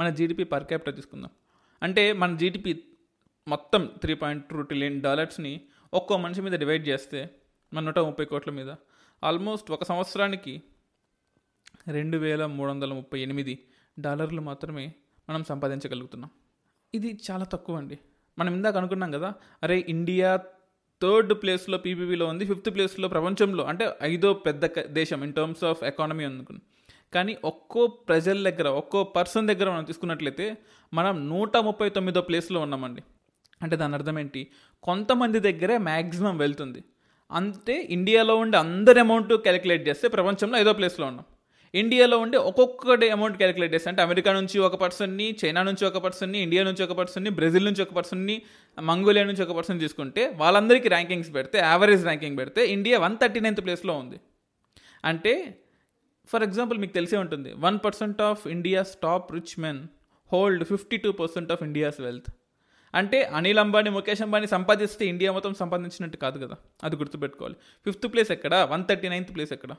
మన 0.00 0.10
జీడిపి 0.10 0.44
పర్ 0.44 0.64
క్యాపిటల్ 0.64 0.94
తీసుకుందాం. 0.94 1.30
అంటే 1.82 2.12
మన 2.12 2.36
జీడిపి 2.36 2.84
మొత్తం 3.48 3.90
త్రీ 4.00 4.14
పాయింట్ 4.14 4.48
టూ 4.48 4.62
ట్రిలియన్ 4.62 5.00
డాలర్స్ని 5.00 5.60
ఒక్కో 5.94 6.16
మనిషి 6.16 6.40
మీద 6.40 6.52
డివైడ్ 6.52 6.88
చేస్తే 6.88 7.30
మన 7.74 7.84
నూట 7.84 7.98
ముప్పై 7.98 8.24
కోట్ల 8.24 8.50
మీద 8.50 8.74
ఆల్మోస్ట్ 9.24 9.70
ఒక 9.70 9.84
సంవత్సరానికి 9.84 10.62
రెండు 11.88 12.16
వేల 12.16 12.46
మూడు 12.46 12.70
వందల 12.70 12.92
ముప్పై 12.92 13.20
ఎనిమిది 13.20 13.64
డాలర్లు 14.00 14.40
మాత్రమే 14.40 14.92
మనం 15.30 15.44
సంపాదించగలుగుతున్నాం. 15.44 16.30
ఇది 16.94 17.18
చాలా 17.30 17.44
తక్కువ 17.44 17.76
అండి. 17.76 17.98
మనం 18.38 18.54
ఇందాక 18.54 18.76
అనుకున్నాం 18.76 19.10
కదా 19.10 19.34
అరే 19.62 19.86
ఇండియా 19.88 20.40
థర్డ్ 21.02 21.34
ప్లేస్లో 21.34 21.78
పీపీవీలో 21.78 22.26
ఉంది 22.26 22.46
ఫిఫ్త్ 22.46 22.74
ప్లేస్లో 22.74 23.08
ప్రపంచంలో 23.08 23.64
అంటే 23.64 23.90
ఐదో 24.02 24.32
పెద్ద 24.32 24.80
దేశం 24.80 25.24
ఇన్ 25.24 25.32
టర్మ్స్ 25.32 25.64
ఆఫ్ 25.64 25.84
ఎకానమీ 25.84 26.24
అనుకున్నాం. 26.24 26.62
కానీ 27.14 27.36
ఒక్కో 27.44 27.86
ప్రజల 27.86 28.50
దగ్గర 28.50 28.68
ఒక్కో 28.68 29.04
పర్సన్ 29.04 29.48
దగ్గర 29.48 29.70
మనం 29.70 29.84
తీసుకున్నట్లయితే 29.84 30.56
మనం 30.94 31.28
నూట 31.28 31.56
ముప్పై 31.56 31.88
తొమ్మిదో 31.88 32.20
ప్లేస్లో 32.20 32.60
ఉన్నామండి. 32.60 33.02
అంటే 33.62 33.76
దాని 33.76 33.94
అర్థం 33.94 34.18
ఏంటి? 34.18 34.46
కొంతమంది 34.82 35.40
దగ్గరే 35.40 35.78
మ్యాక్సిమం 35.78 36.38
వెళ్తుంది. 36.38 36.84
అంతే 37.32 37.86
ఇండియాలో 37.90 38.36
ఉండే 38.36 38.58
అందరి 38.58 39.00
అమౌంట్ 39.00 39.32
క్యాలిక్యులేట్ 39.32 39.88
చేస్తే 39.88 40.08
ప్రపంచంలో 40.08 40.58
ఐదో 40.58 40.72
ప్లేస్లో 40.72 41.06
ఉన్నాం. 41.06 41.24
ఇండియాలో 41.74 42.18
ఉండే 42.18 42.38
ఒక్కొక్కటి 42.38 43.10
అమౌంట్ 43.10 43.36
క్యాలిక్యులేట్ 43.36 43.74
చేస్తే 43.74 43.90
అంటే 43.90 44.02
అమెరికా 44.02 44.32
నుంచి 44.32 44.58
ఒక 44.58 44.76
పర్సన్ని 44.76 45.36
చైనా 45.44 45.62
నుంచి 45.62 45.84
ఒక 45.84 45.98
పర్సన్ని 45.98 46.38
ఇండియా 46.38 46.64
నుంచి 46.64 46.84
ఒక 46.84 46.92
పర్సన్ని 46.92 47.30
బ్రెజిల్ 47.30 47.64
నుంచి 47.64 47.82
ఒక 47.82 47.92
పర్సన్ని 47.92 48.42
మంగోలియా 48.80 49.24
నుంచి 49.24 49.42
ఒక 49.42 49.56
పర్సన్ 49.56 49.80
తీసుకుంటే 49.80 50.28
వాళ్ళందరికీ 50.28 50.88
ర్యాంకింగ్స్ 50.88 51.34
పెడితే 51.34 51.58
యావరేజ్ 51.58 52.02
ర్యాంకింగ్ 52.02 52.38
పెడితే 52.38 52.66
ఇండియా 52.66 52.98
వన్ 52.98 53.16
థర్టీ 53.16 53.40
నైన్త్ 53.40 53.60
ప్లేస్లో 53.60 53.94
ఉంది. 53.94 54.20
అంటే 55.04 55.58
ఫర్ 56.26 56.42
ఎగ్జాంపుల్ 56.42 56.78
మీకు 56.78 56.92
తెలిసే 56.92 57.16
ఉంటుంది 57.16 57.52
one 57.58 57.78
percent 57.84 58.20
of 58.20 58.46
India's 58.46 58.96
top 59.02 59.32
rich 59.32 59.60
men 59.60 59.86
hold 60.32 60.64
fifty 60.64 60.96
two 60.96 61.12
percent 61.12 61.52
of 61.52 61.62
India's 61.62 62.00
wealth 62.00 62.30
అంటే 62.94 63.22
అనిల్ 63.22 63.58
అంబానీ 63.58 63.90
ముఖేష్ 63.90 64.22
అంబానీ 64.22 64.46
సంపాదిస్తే 64.46 65.06
ఇండియా 65.06 65.32
మొత్తం 65.32 65.54
సంపాదించినట్టు 65.54 66.16
కాదు 66.16 66.46
కదా 66.46 66.56
అది 66.84 66.96
గుర్తుపెట్టుకోవాలి. 66.96 67.56
ఫిఫ్త్ 67.84 68.12
ప్లేస్ 68.12 68.30
ఎక్కడ? 68.30 68.54
వన్ 68.70 68.84
థర్టీ 68.84 69.08
నైన్త్ 69.08 69.34
ప్లేస్ 69.34 69.52
ఎక్కడ? 69.52 69.74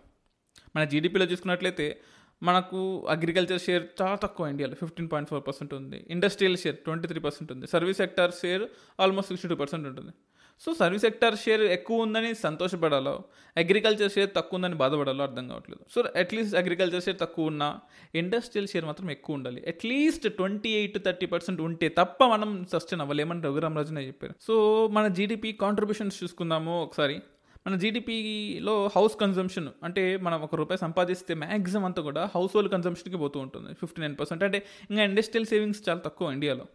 మన 0.75 0.83
జీడిపిలో 0.83 1.25
చూసుకున్నట్లయితే 1.25 2.01
మనకు 2.43 3.07
అగ్రికల్చర్ 3.09 3.61
షేర్ 3.61 3.83
చాలా 4.01 4.15
తక్కువ 4.15 4.47
ఇండియాలో 4.47 4.75
ఫిఫ్టీన్ 4.75 5.09
పాయింట్ 5.11 5.29
ఫోర్ 5.29 5.43
పర్సెంట్ 5.47 5.73
ఉంది. 5.73 6.05
Industrial 6.09 6.57
share 6.57 6.75
twenty 6.75 7.07
three 7.07 7.19
percent 7.19 7.51
ఉంది. 7.51 7.67
Service 7.67 7.97
sector 7.97 8.31
share 8.31 8.63
almost 8.99 9.27
sixty 9.27 9.47
two 9.47 9.55
percent 9.55 9.87
ఉంటుంది. 9.87 10.13
సో 10.61 10.73
సర్వీస్ 10.73 11.01
సెక్టార్ 11.01 11.35
షేర్ 11.35 11.61
ఎక్కువ 11.61 12.01
ఉందని 12.01 12.35
సంతోషపడాలో 12.35 13.23
అగ్రికల్చర్ 13.57 14.11
షేర్ 14.11 14.29
తక్కువ 14.35 14.55
ఉందని 14.57 14.75
బాధపడాలో 14.75 15.23
అర్థం 15.23 15.47
కావట్లేదు. 15.47 15.85
సో 15.91 16.03
అట్లీస్ట్ 16.19 16.55
అగ్రికల్చర్ 16.55 17.03
షేర్ 17.03 17.19
తక్కువ 17.19 17.45
ఉన్నా 17.45 17.79
ఇండస్ట్రియల్ 18.15 18.67
షేర్ 18.67 18.85
మాత్రం 18.85 19.11
ఎక్కువ 19.11 19.35
ఉండాలి. 19.35 19.63
At least 19.67 20.33
twenty 20.35 20.69
eight 20.69 21.05
thirty 21.05 21.25
percent 21.25 21.61
ఉంటే 21.61 21.89
తప్ప 21.89 22.23
మనం 22.23 22.65
సస్టైన్ 22.73 23.01
అవ్వలేమని 23.01 23.41
రఘురామరాజునే 23.41 24.07
చెప్పారు. 24.07 24.35
సో 24.41 24.87
మన 24.87 25.07
జీడిపి 25.07 25.51
కాంట్రిబ్యూషన్స్ 25.51 26.23
చూసుకుందాము 26.23 26.83
ఒకసారి. 26.83 27.19
మన 27.67 27.75
జీడిపిలో 27.75 28.89
హౌస్ 28.95 29.15
కన్జంప్షన్ 29.15 29.69
అంటే 29.83 30.17
మనం 30.17 30.41
ఒక 30.41 30.55
రూపాయి 30.55 30.77
సంపాదిస్తే 30.77 31.33
మ్యాక్సిమం 31.33 31.85
అంతా 31.85 32.01
కూడా 32.01 32.29
హౌస్ 32.35 32.51
హోల్డ్ 32.55 32.71
కన్జంప్షన్కి 32.71 33.17
పోతూ 33.17 33.39
ఉంటుంది. 33.39 33.73
ఫిఫ్టీ 33.73 34.01
నైన్ 34.01 34.15
పర్సెంట్ 34.19 34.43
అంటే 34.43 34.65
ఇంకా 34.91 35.03
ఇండస్ట్రియల్ 35.03 35.45
సేవింగ్స్ 35.45 35.89
చాలా 35.89 35.99
తక్కువ 35.99 36.31
ఇండియాలో. 36.31 36.65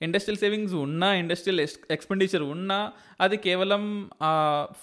ఇండస్ట్రియల్ 0.00 0.38
సేవింగ్స్ 0.38 0.74
ఉన్నా 0.74 1.14
ఇండస్ట్రియల్ 1.14 1.60
ఎక్స్పెండిచర్ 1.90 2.42
ఉన్నా 2.42 2.92
అది 3.20 3.36
కేవలం 3.36 4.10
ఆ 4.22 4.32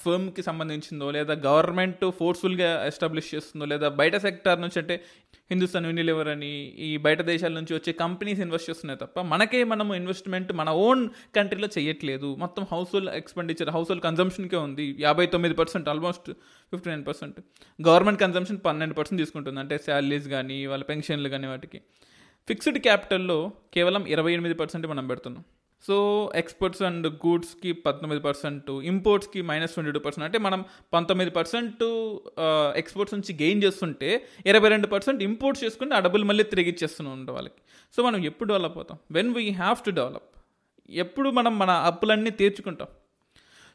ఫర్మ్కి 0.03 0.41
సంబంధించిందో 0.41 1.11
లేదా 1.11 1.33
గవర్నమెంట్ 1.33 2.11
ఫోర్స్ఫుల్గా 2.19 2.85
ఎస్టాబ్లిష్ 2.85 3.35
చేస్తుందో 3.35 3.65
లేదా 3.65 3.89
బయట 3.89 4.15
సెక్టార్ 4.15 4.61
నుంచి 4.61 4.79
అంటే 4.79 5.03
హిందుస్థాన్ 5.51 5.85
యూనిలివర్ 5.85 6.27
అని 6.27 6.51
ఈ 6.87 6.97
బయట 6.97 7.21
దేశాల 7.21 7.53
నుంచి 7.53 7.73
వచ్చే 7.73 7.93
కంపెనీస్ 7.93 8.39
ఇన్వెస్ట్ 8.39 8.69
చేస్తున్నాయి 8.69 8.99
తప్ప 8.99 9.19
మనకే 9.19 9.63
మనము 9.63 9.93
ఇన్వెస్ట్మెంట్ 9.93 10.53
మన 10.53 10.69
ఓన్ 10.69 11.09
కంట్రీలో 11.35 11.69
చేయట్లేదు. 11.77 12.35
మొత్తం 12.35 12.65
house 12.71 12.89
hold 12.93 13.09
expenditure 13.09 13.69
house 13.69 13.89
hold 13.91 14.03
కన్జంప్షన్కే 14.03 14.55
ఉంది. 14.55 14.95
యాభై 14.99 15.25
తొమ్మిది 15.25 15.55
percent 15.55 15.89
almost 15.89 16.31
fifty 16.71 16.89
nine 16.89 17.05
percent. 17.07 17.39
Government 17.87 18.19
consumption 18.19 18.59
పన్నెండు 18.65 18.93
పర్సెంట్ 18.93 19.21
తీసుకుంటుంది. 19.21 19.59
అంటే 19.59 19.77
శాలరీస్ 19.77 20.27
కానీ 20.27 20.65
వాళ్ళ 20.65 20.83
పెన్షన్లు 20.83 21.29
కానీ 21.29 21.47
వాటికి. 21.47 21.81
ఫిక్స్డ్ 22.47 22.79
క్యాపిటల్లో 22.79 23.37
కేవలం 23.73 24.03
ఇరవై 24.13 24.31
ఎనిమిది 24.33 24.55
పర్సెంట్ 24.55 24.85
మనం 24.87 25.05
పెడుతున్నాం. 25.07 25.43
సో 25.87 25.95
ఎక్స్పోర్ట్స్ 26.35 26.81
అండ్ 26.81 27.07
గూడ్స్కి 27.07 27.71
పంతొమ్మిది 27.85 28.21
పర్సెంట్ 28.23 28.69
ఇంపోర్ట్స్కి 28.91 29.41
మైనస్ 29.49 29.73
ట్వంటీ 29.73 29.91
టూ 29.91 29.99
పర్సెంట్. 30.05 30.25
అంటే 30.25 30.37
మనం 30.45 30.61
పంతొమ్మిది 30.93 31.31
పర్సెంట్ 31.31 31.83
ఎక్స్పోర్ట్స్ 32.81 33.15
నుంచి 33.15 33.33
గెయిన్ 33.41 33.61
చేస్తుంటే 33.63 34.09
ఇరవై 34.45 34.69
రెండు 34.69 34.87
పర్సెంట్ 34.87 35.21
ఇంపోర్ట్స్ 35.23 35.63
చేసుకుని 35.63 35.93
ఆ 35.93 35.99
డబ్బులు 35.99 36.25
మళ్ళీ 36.25 36.45
తిరిగి 36.53 36.69
ఇచ్చేస్తున్నాం 36.69 37.25
వాళ్ళకి. 37.25 37.61
సో 37.95 38.03
మనం 38.03 38.19
ఎప్పుడు 38.31 38.49
డెవలప్ 38.53 38.77
అవుతాం? 38.77 38.97
When 39.11 39.33
we 39.33 39.45
have 39.61 39.83
to 39.85 39.93
develop 39.99 40.29
ఎప్పుడు 41.03 41.29
మనం 41.29 41.59
మన 41.59 41.69
అప్పులన్నీ 41.91 42.29
తీర్చుకుంటాం. 42.41 42.87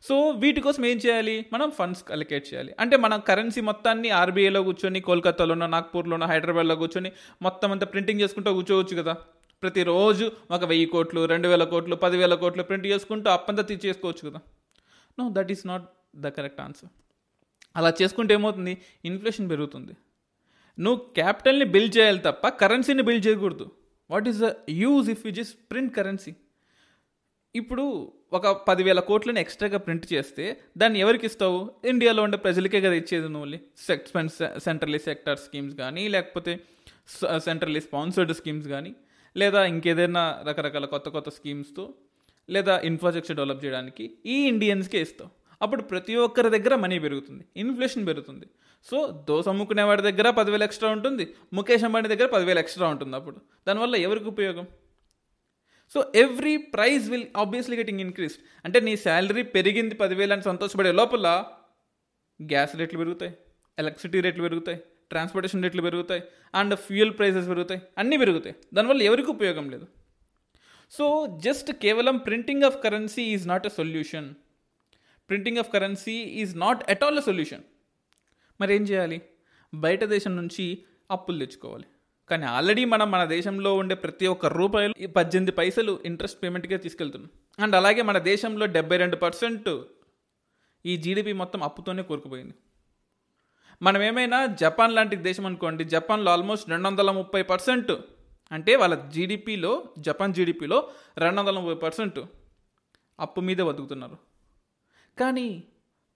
సో 0.02 0.30
వీటి 0.30 0.60
కోసం 0.60 0.86
ఏం 0.86 0.96
చేయాలి? 0.96 1.46
మనం 1.52 1.70
ఫండ్స్ 1.70 2.04
అలొకేట్ 2.12 2.54
చేయాలి. 2.54 2.74
అంటే 2.80 2.96
మన 2.96 3.16
కరెన్సీ 3.16 3.60
మొత్తాన్ని 3.60 4.10
ఆర్బీఐలో 4.10 4.62
కూర్చొని 4.62 5.00
కోల్కతాలోనో 5.00 5.66
నాగ్పూర్లోనో 5.66 6.26
హైదరాబాద్లో 6.26 6.76
కూర్చొని 6.76 7.12
మొత్తం 7.42 7.72
అంతా 7.72 7.86
ప్రింటింగ్ 7.86 8.20
చేసుకుంటూ 8.20 8.52
కూర్చోవచ్చు 8.52 9.02
కదా. 9.02 9.16
ప్రతిరోజు 9.62 10.32
ఒక 10.50 10.64
వెయ్యి 10.64 10.86
కోట్లు 10.86 11.24
రెండు 11.24 11.48
వేల 11.48 11.64
కోట్లు 11.64 11.96
పదివేల 11.96 12.34
కోట్లు 12.34 12.62
ప్రింట్ 12.62 12.86
చేసుకుంటూ 12.86 13.30
అప్పంతా 13.30 13.62
తీర్చేసుకోవచ్చు 13.62 14.30
కదా. 14.30 14.40
No 15.18 15.28
that 15.32 15.52
is 15.52 15.66
not 15.66 15.82
the 16.16 16.28
correct 16.28 16.60
answer 16.60 16.90
అలా 17.76 17.94
చేసుకుంటే 18.02 18.34
ఏమవుతుంది? 18.34 18.78
ఇన్ఫ్లేషన్ 19.04 19.50
పెరుగుతుంది. 19.50 19.92
నువ్వు 20.78 21.04
క్యాపిటల్ని 21.14 21.64
బిల్డ్ 21.64 21.98
చేయాలి 21.98 22.18
తప్ప 22.18 22.48
కరెన్సీని 22.48 23.02
బిల్డ్ 23.02 23.26
చేయకూడదు. 23.26 23.70
What 24.10 24.28
is 24.28 24.38
the 24.38 24.50
use 24.68 25.10
if 25.10 25.26
you 25.26 25.32
just 25.32 25.56
print 25.70 25.96
currency 25.96 26.34
ఇప్పుడు 27.54 28.12
ఒక 28.32 28.46
పదివేల 28.68 29.00
కోట్లని 29.00 29.40
ఎక్స్ట్రాగా 29.40 29.78
ప్రింట్ 29.78 30.12
చేస్తే 30.12 30.44
దాన్ని 30.78 30.98
ఎవరికి 31.00 31.26
ఇస్తావు? 31.26 31.70
ఇండియాలో 31.84 32.22
ఉండే 32.22 32.36
ప్రజలకే 32.36 32.80
కదా 32.80 32.92
ఇచ్చేది 32.92 33.28
నువ్వు 33.28 33.58
సెక్స్పెన్స్ 33.86 34.60
సెంట్రలీ 34.60 34.98
సెక్టర్ 34.98 35.38
స్కీమ్స్ 35.38 35.74
కానీ 35.76 36.08
లేకపోతే 36.08 36.60
సెంట్రలీ 37.38 37.80
స్పాన్సర్డ్ 37.80 38.32
స్కీమ్స్ 38.32 38.68
కానీ 38.68 38.94
లేదా 39.36 39.64
ఇంకేదైనా 39.64 40.42
రకరకాల 40.48 40.84
కొత్త 40.84 41.08
కొత్త 41.08 41.28
స్కీమ్స్తో 41.28 41.94
లేదా 42.50 42.80
ఇన్ఫ్రాస్ట్రక్చర్ 42.80 43.36
డెవలప్ 43.36 43.64
చేయడానికి 43.64 44.04
ఈ 44.26 44.46
ఇండియన్స్కే 44.46 45.00
ఇస్తావు. 45.00 45.30
అప్పుడు 45.62 45.82
ప్రతి 45.82 46.14
ఒక్కరి 46.16 46.50
దగ్గర 46.58 46.74
మనీ 46.74 46.98
పెరుగుతుంది 46.98 47.44
ఇన్ఫ్లేషన్ 47.56 48.06
పెరుగుతుంది. 48.06 48.46
సో 48.84 49.24
దోశ 49.28 49.48
అమ్ముకునే 49.48 49.82
వాడి 49.82 50.02
దగ్గర 50.02 50.30
పదివేలు 50.30 50.64
ఎక్స్ట్రా 50.64 50.88
ఉంటుంది 50.90 51.24
ముఖేష్ 51.52 51.84
అంబానీ 51.84 52.08
దగ్గర 52.08 52.26
పదివేలు 52.26 52.58
ఎక్స్ట్రా 52.58 52.88
ఉంటుంది 52.88 53.16
అప్పుడు. 53.16 53.36
దానివల్ల 53.68 53.96
ఎవరికి 53.96 54.24
ఉపయోగం? 54.24 54.66
So 55.94 56.12
every 56.14 56.56
price 56.56 57.08
will 57.10 57.26
obviously 57.36 57.76
getting 57.76 58.00
increase 58.00 58.36
అంటే 58.64 58.80
నీ 58.80 58.96
శాలరీ 58.96 59.42
పెరిగింది 59.42 59.94
పదివేలు 59.94 60.32
అని 60.32 60.42
సంతోషపడే 60.42 60.92
లోపల 60.92 61.44
గ్యాస్ 62.40 62.76
రేట్లు 62.76 62.98
పెరుగుతాయి 62.98 63.32
ఎలక్ట్రిసిటీ 63.78 64.20
రేట్లు 64.20 64.42
పెరుగుతాయి 64.42 64.78
ట్రాన్స్పోర్టేషన్ 65.10 65.62
రేట్లు 65.62 65.82
పెరుగుతాయి 65.82 66.22
అండ్ 66.54 66.74
ఫ్యూయల్ 66.76 67.18
ప్రైసెస్ 67.18 67.48
పెరుగుతాయి 67.48 67.82
అన్నీ 67.98 68.16
పెరుగుతాయి. 68.16 68.54
దానివల్ల 68.74 69.02
ఎవరికి 69.02 69.30
ఉపయోగం 69.30 69.70
లేదు. 69.70 69.86
సో 70.90 71.04
జస్ట్ 71.44 71.72
కేవలం 71.72 72.16
printing 72.16 72.62
of 72.62 72.82
currency 72.82 73.22
is 73.22 73.48
not 73.48 73.66
a 73.66 73.70
solution. 73.70 74.34
Printing 75.28 75.58
of 75.58 75.72
currency 75.72 76.12
is 76.12 76.58
not 76.58 76.90
at 76.90 77.04
all 77.04 77.18
a 77.18 77.20
solution. 77.20 77.62
మరి 78.60 78.74
ఏం 78.74 78.82
చేయాలి? 78.82 79.22
బయట 79.74 80.04
దేశం 80.04 80.36
నుంచి 80.36 80.84
అప్పులు 81.10 81.38
తెచ్చుకోవాలి. 81.38 81.84
కానీ 82.30 82.46
ఆల్రెడీ 82.46 82.84
మనం 82.84 83.10
మన 83.10 83.24
దేశంలో 83.24 83.76
ఉండే 83.76 83.94
ప్రతి 83.94 84.26
ఒక్క 84.26 84.46
రూపాయలు 84.46 84.94
ఈ 85.00 85.06
పద్దెనిమిది 85.06 85.52
పైసలు 85.52 86.00
ఇంట్రెస్ట్ 86.04 86.42
పేమెంట్గా 86.42 86.78
తీసుకెళ్తున్నాం. 86.78 87.30
అండ్ 87.58 87.76
అలాగే 87.76 88.02
మన 88.02 88.18
దేశంలో 88.18 88.66
డెబ్బై 88.66 88.96
రెండు 88.96 89.16
పర్సెంట్ 89.16 89.70
ఈ 90.86 90.96
జీడిపి 90.96 91.32
మొత్తం 91.32 91.62
అప్పుతోనే 91.62 92.02
కోరుకుపోయింది. 92.02 92.54
మనం 93.82 94.02
ఏమైనా 94.02 94.46
జపాన్ 94.46 94.94
లాంటి 94.94 95.16
దేశం 95.16 95.46
అనుకోండి 95.46 95.84
జపాన్లో 95.84 96.30
ఆల్మోస్ట్ 96.30 96.70
రెండు 96.70 96.88
వందల 96.88 97.10
ముప్పై 97.10 97.42
పర్సెంట్ 97.42 97.92
అంటే 98.52 98.76
వాళ్ళ 98.76 99.08
జీడిపిలో 99.08 99.84
జపాన్ 99.98 100.34
జీడిపిలో 100.34 100.88
రెండు 101.18 101.40
వందల 101.40 101.58
ముప్పై 101.58 101.74
పర్సెంట్ 101.74 102.20
అప్పు 103.20 103.40
మీదే 103.40 103.62
బతుకుతున్నారు 103.62 104.16
కానీ 105.20 105.64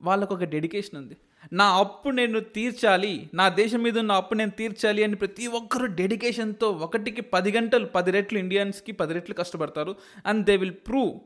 వాళ్ళకు 0.03 0.35
ఒక 0.35 0.45
డెడికేషన్ 0.45 0.99
ఉంది. 0.99 1.17
నా 1.53 1.79
అప్పు 1.79 2.09
నేను 2.09 2.41
తీర్చాలి 2.41 3.31
నా 3.35 3.49
దేశం 3.49 3.83
మీద 3.83 3.99
ఉన్న 3.99 4.12
అప్పు 4.12 4.35
నేను 4.35 4.50
తీర్చాలి 4.50 5.05
అని 5.05 5.17
ప్రతి 5.17 5.47
ఒక్కరు 5.47 5.87
డెడికేషన్తో 5.87 6.71
ఒకటికి 6.71 7.21
పది 7.21 7.53
గంటలు 7.53 7.87
పది 7.87 8.11
రెట్లు 8.11 8.38
ఇండియన్స్కి 8.38 8.93
పది 8.93 9.15
రెట్లు 9.15 9.35
కష్టపడతారు. 9.35 9.95
అండ్ 10.26 10.47
దే 10.47 10.57
విల్ 10.57 10.73
ప్రూవ్ 10.73 11.21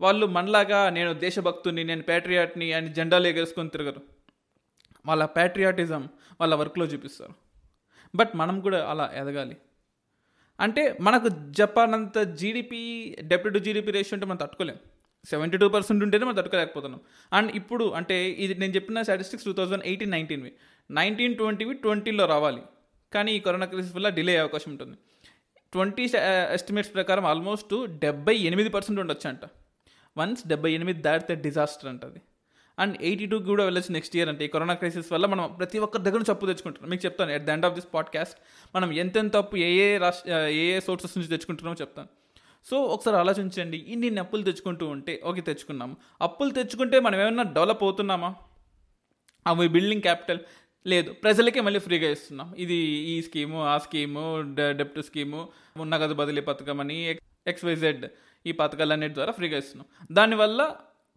వాళ్ళు 0.00 0.26
మనలాగా 0.26 0.90
నేను 0.90 1.12
దేశభక్తుని 1.12 1.84
నేను 1.84 2.02
ప్యాట్రియాట్ని 2.02 2.72
అని 2.72 2.94
జెండాలు 2.94 3.26
ఎగరేసుకొని 3.26 3.68
తిరగరు. 3.68 4.02
వాళ్ళ 5.06 5.24
ప్యాట్రియాటిజం 5.24 6.08
వాళ్ళ 6.40 6.54
వర్క్లో 6.54 6.86
చూపిస్తారు. 6.86 7.34
బట్ 8.14 8.30
మనం 8.36 8.60
కూడా 8.60 8.84
అలా 8.84 9.10
ఎదగాలి. 9.14 9.56
అంటే 10.60 10.98
మనకు 11.00 11.28
జపాన్ 11.28 11.94
అంత 11.94 12.18
జీడిపి 12.18 13.16
డెప్యూటీ 13.20 13.60
జీడిపి 13.60 13.90
రేషియో 13.90 14.16
అంటే 14.16 14.26
మనం 14.26 14.36
తట్టుకోలేం. 14.36 14.76
సెవెంటీ 15.30 15.56
టూ 15.62 15.66
పర్సెంట్ 15.74 16.02
ఉంటేనే 16.04 16.24
మనం 16.24 16.36
తట్టుకోలేకపోతున్నాం. 16.38 17.00
అండ్ 17.32 17.50
ఇప్పుడు 17.60 17.84
అంటే 17.98 18.16
ఇది 18.44 18.54
నేను 18.62 18.72
చెప్పిన 18.76 19.02
స్టాటిస్టిక్స్ 19.08 19.46
టూ 19.48 19.52
థౌజండ్ 19.58 19.84
ఎయిటీన్ 19.90 20.12
నైన్టీన్వి 20.16 20.52
నైన్టీన్ 20.90 21.34
ట్వంటీవి 21.40 21.74
ట్వంటీలో 21.84 22.26
రావాలి. 22.34 22.62
కానీ 23.14 23.32
ఈ 23.36 23.40
కరోనా 23.46 23.66
క్రైసిస్ 23.72 23.94
వల్ల 23.96 24.08
డిలే 24.18 24.32
అయ్యే 24.32 24.44
అవకాశం 24.46 24.70
ఉంటుంది. 24.74 24.96
ట్వంటీ 25.72 26.04
ఎస్టిమేట్స్ 26.56 26.92
ప్రకారం 26.94 27.24
ఆల్మోస్ట్ 27.32 27.74
డెబ్బై 28.04 28.34
ఎనిమిది 28.50 28.70
పర్సెంట్ 28.76 29.00
ఉండొచ్చు 29.04 29.28
అంట 29.30 29.44
వన్స్ 30.16 30.42
డెబ్బై 30.52 30.70
ఎనిమిది 30.78 31.00
దాటితే 31.06 31.34
డిజాస్టర్ 31.46 31.88
అంట 31.92 32.04
అది. 32.10 32.20
అండ్ 32.78 32.94
ఎయిటీ 33.08 33.26
టూ 33.26 33.36
కూడా 33.48 33.64
వెళ్ళొచ్చు 33.64 33.92
నెక్స్ట్ 33.92 34.14
ఇయర్ 34.16 34.28
అంటే 34.28 34.42
ఈ 34.44 34.48
కరోనా 34.54 34.74
క్రైసిస్ 34.80 35.10
వల్ల 35.12 35.26
మనం 35.32 35.44
ప్రతి 35.58 35.78
ఒక్కరి 35.86 36.02
దగ్గర 36.06 36.18
నుంచి 36.22 36.32
అప్పు 36.34 36.48
తెచ్చుకుంటున్నాం. 36.50 36.90
మీకు 36.92 37.02
చెప్తాను 37.06 37.30
at 37.36 37.44
the 37.48 37.50
end 37.56 37.66
of 37.68 37.74
this 37.74 37.88
podcast 37.94 38.38
మనం 38.76 38.88
ఎంతెంత 39.02 39.36
అప్పు 39.42 39.56
ఏ 39.66 39.70
ఏ 39.84 39.88
రాష్ట్ర 40.04 40.38
ఏ 40.62 40.64
ఏ 40.76 40.80
సోర్సెస్ 40.80 41.14
నుంచి 41.18 41.30
తెచ్చుకుంటున్నామో 41.34 41.76
చెప్తాను. 41.80 42.10
సో 42.70 42.76
ఒకసారి 42.82 43.16
ఆలోచించండి 43.16 43.76
ఇన్ని 43.76 44.20
అప్పులు 44.20 44.42
తెచ్చుకుంటూ 44.42 44.86
ఉంటే 44.86 45.20
ఓకే 45.24 45.40
తెచ్చుకున్నాము 45.40 45.96
అప్పులు 46.22 46.50
తెచ్చుకుంటే 46.50 47.00
మనం 47.00 47.20
ఏమైనా 47.20 47.42
డెవలప్ 47.42 47.82
అవుతున్నామా? 47.82 48.34
అవి 49.46 49.68
బిల్డింగ్ 49.68 50.02
క్యాపిటల్ 50.02 50.40
లేదు 50.86 51.10
ప్రజలకే 51.12 51.60
మళ్ళీ 51.60 51.80
ఫ్రీగా 51.80 52.10
ఇస్తున్నాం. 52.10 52.54
ఇది 52.58 52.74
ఈ 53.12 53.22
స్కీము 53.22 53.64
ఆ 53.64 53.78
స్కీము 53.78 54.24
డెప్ట్ 54.72 55.02
స్కీము 55.02 55.48
నగదు 55.84 56.14
బదిలీ 56.14 56.40
పథకం 56.40 56.80
అని 56.80 57.18
ఎక్స్వైజెడ్ 57.46 58.06
ఈ 58.46 58.52
పథకాలన్నిటి 58.52 59.14
ద్వారా 59.14 59.32
ఫ్రీగా 59.32 59.58
ఇస్తున్నాం. 59.58 59.86
దానివల్ల 60.12 60.76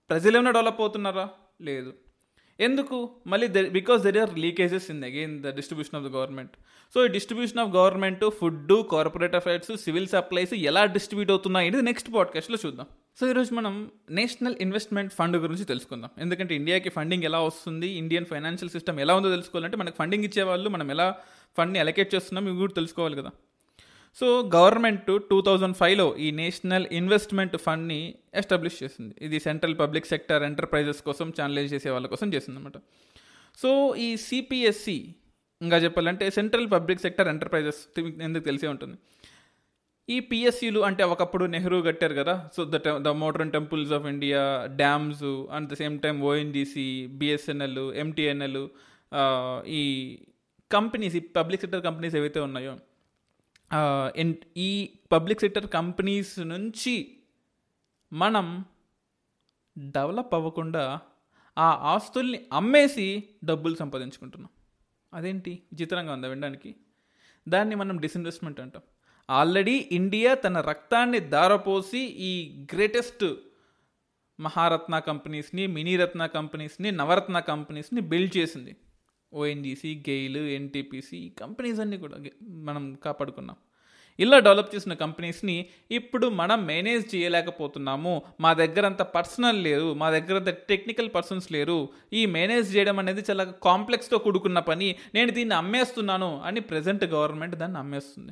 ప్రజలు 0.09 0.35
ఏమైనా 0.37 0.51
డెవలప్ 0.51 0.81
అవుతున్నారా? 0.81 1.29
లేదు. 1.61 1.93
ఎందుకు? 2.59 3.09
మళ్ళీ 3.27 3.47
because 3.69 4.01
there 4.01 4.17
are 4.17 4.39
leakages 4.39 4.91
in 4.91 5.03
again 5.03 5.43
the 5.43 5.55
distribution 5.55 5.95
of 5.99 6.05
the 6.05 6.15
government 6.15 6.51
so 6.93 7.05
ఈ 7.05 7.07
distribution 7.07 7.59
of 7.59 7.69
government 7.69 8.29
food 8.29 8.73
corporate 8.91 9.35
affairs 9.35 9.77
civil 9.77 10.07
supplies 10.07 10.53
ఎలా 10.53 10.85
డిస్ట్రిబ్యూట్ 10.85 11.31
అవుతున్నాయి 11.31 11.67
అనేది 11.67 11.83
నెక్స్ట్ 11.83 12.13
పాడ్కాస్ట్లో 12.13 12.57
చూద్దాం. 12.65 12.87
సో 13.19 13.29
ఈరోజు 13.29 13.53
మనం 13.53 13.91
నేషనల్ 14.11 14.55
ఇన్వెస్ట్మెంట్ 14.61 15.13
ఫండ్ 15.13 15.37
గురించి 15.37 15.65
తెలుసుకుందాం. 15.65 16.09
ఎందుకంటే 16.17 16.55
ఇండియాకి 16.55 16.89
ఫండింగ్ 16.89 17.23
ఎలా 17.23 17.39
వస్తుంది 17.41 17.87
ఇండియన్ 17.87 18.25
ఫైనాన్షియల్ 18.25 18.71
సిస్టమ్ 18.71 18.99
ఎలా 18.99 19.15
ఉందో 19.15 19.29
తెలుసుకోవాలంటే 19.29 19.77
మనకు 19.77 19.95
ఫండింగ్ 19.95 20.23
ఇచ్చే 20.23 20.43
వాళ్ళు 20.43 20.69
మనం 20.69 20.91
ఎలా 20.91 21.15
ఫండ్ని 21.57 21.79
అలొకేట్ 21.79 22.15
చేస్తున్నాం 22.15 22.47
ఇవి 22.47 22.57
కూడా 22.57 22.73
తెలుసుకోవాలి 22.73 23.15
కదా. 23.15 23.31
సో 24.17 24.27
గవర్నమెంట్ 24.55 25.09
టూ 25.31 25.37
థౌజండ్ 25.47 25.75
ఫైవ్లో 25.81 26.05
ఈ 26.25 26.27
నేషనల్ 26.39 26.85
ఇన్వెస్ట్మెంట్ 26.99 27.55
ఫండ్ని 27.65 27.99
ఎస్టాబ్లిష్ 28.41 28.77
చేసింది. 28.83 29.13
ఇది 29.25 29.37
సెంట్రల్ 29.47 29.75
పబ్లిక్ 29.81 30.07
సెక్టర్ 30.13 30.43
ఎంటర్ప్రైజెస్ 30.49 31.01
కోసం 31.07 31.27
ఛానలైజ్ 31.37 31.69
చేసే 31.75 31.89
వాళ్ళ 31.95 32.07
కోసం 32.13 32.29
చేసింది 32.35 32.57
అనమాట 32.59 32.77
సో 33.57 33.69
ఈ 34.07 34.09
సిపిఎస్సి 34.27 34.97
ఇంకా 35.61 35.77
చెప్పాలంటే 35.85 36.25
సెంట్రల్ 36.39 36.67
పబ్లిక్ 36.73 37.01
సెక్టర్ 37.05 37.29
ఎంటర్ప్రైజెస్ 37.33 37.79
ఎందుకు 38.27 38.43
తెలిసే 38.49 38.67
ఉంటుంది. 38.73 38.97
ఈ 40.09 40.17
పిఎస్సీలు 40.29 40.79
అంటే 40.89 41.03
ఒకప్పుడు 41.13 41.45
నెహ్రూ 41.55 41.77
కట్టారు 41.87 42.15
కదా. 42.19 42.35
So 42.55 42.61
the 42.73 42.77
the 43.07 43.09
modern 43.23 43.51
temples 43.55 43.91
of 43.97 44.05
India 44.13 44.41
dams 44.81 45.25
at 45.57 45.67
the 45.71 45.77
same 45.81 45.95
time 46.05 46.15
ONGC 46.29 46.85
BSNL 47.21 47.81
MTNL 48.03 48.61
ఈ 49.79 49.83
కంపెనీస్ 50.71 51.17
ఈ 51.19 51.23
పబ్లిక్ 51.39 51.61
సెక్టర్ 51.65 51.83
కంపెనీస్ 51.89 52.15
ఏవైతే 52.21 52.39
ఉన్నాయో 52.47 52.73
ఈ 54.57 54.99
పబ్లిక్ 55.11 55.39
సెక్టర్ 55.39 55.69
కంపెనీస్ 55.69 56.39
నుంచి 56.39 57.17
మనం 58.13 58.65
డెవలప్ 59.77 60.33
అవ్వకుండా 60.33 60.99
ఆ 61.57 61.69
ఆస్తుల్ని 61.71 62.45
అమ్మేసి 62.53 63.23
డబ్బులు 63.43 63.75
సంపాదించుకుంటున్నాం. 63.75 64.49
అదేంటి? 65.13 65.63
విచిత్రంగా 65.73 66.13
ఉందా 66.13 66.27
వినడానికి? 66.27 66.75
దాన్ని 67.47 67.75
మనం 67.75 67.97
డిస్ఇన్వెస్ట్మెంట్ 67.97 68.59
అంటాం. 68.59 68.81
ఆల్రెడీ 69.29 69.89
ఇండియా 69.91 70.33
తన 70.33 70.61
రక్తాన్ని 70.61 71.19
దారపోసి 71.19 71.99
ఈ 71.99 72.65
గ్రేటెస్ట్ 72.73 73.35
మహారత్న 74.39 74.99
కంపెనీస్ని 74.99 75.67
మినీరత్న 75.67 76.25
కంపెనీస్ని 76.25 76.91
నవరత్న 76.91 77.39
కంపెనీస్ని 77.39 78.01
బిల్డ్ 78.01 78.37
చేసింది. 78.37 78.75
ఓఎన్జీసీ 79.33 80.03
గెయిల్ 80.09 80.37
ఎన్టీపీసీ 80.37 81.17
ఈ 81.17 81.29
కంపెనీస్ 81.29 81.79
అన్నీ 81.79 81.97
కూడా 81.97 82.17
మనం 82.41 82.93
కాపాడుకున్నాం. 82.93 83.55
ఇలా 84.19 84.39
డెవలప్ 84.39 84.75
చేసిన 84.75 84.93
కంపెనీస్ని 84.93 85.69
ఇప్పుడు 85.91 86.27
మనం 86.27 86.65
మేనేజ్ 86.65 87.15
చేయలేకపోతున్నాము. 87.15 88.21
మా 88.39 88.53
దగ్గర 88.53 88.85
అంత 88.85 89.01
పర్సనల్ 89.01 89.63
లేరు 89.63 89.93
మా 89.93 90.09
దగ్గర 90.09 90.35
అంత 90.35 90.49
టెక్నికల్ 90.49 91.09
పర్సన్స్ 91.15 91.51
లేరు. 91.51 91.89
ఈ 92.13 92.25
మేనేజ్ 92.25 92.75
చేయడం 92.75 92.99
అనేది 92.99 93.23
చాలా 93.29 93.43
కాంప్లెక్స్తో 93.43 94.17
కూడుకున్న 94.17 94.59
పని. 94.59 94.95
నేను 95.13 95.31
దీన్ని 95.31 95.55
అమ్మేస్తున్నాను 95.55 96.41
అని 96.41 96.59
ప్రజెంట్ 96.59 97.03
గవర్నమెంట్ 97.03 97.55
దాన్ని 97.55 97.77
అమ్మేస్తుంది. 97.77 98.31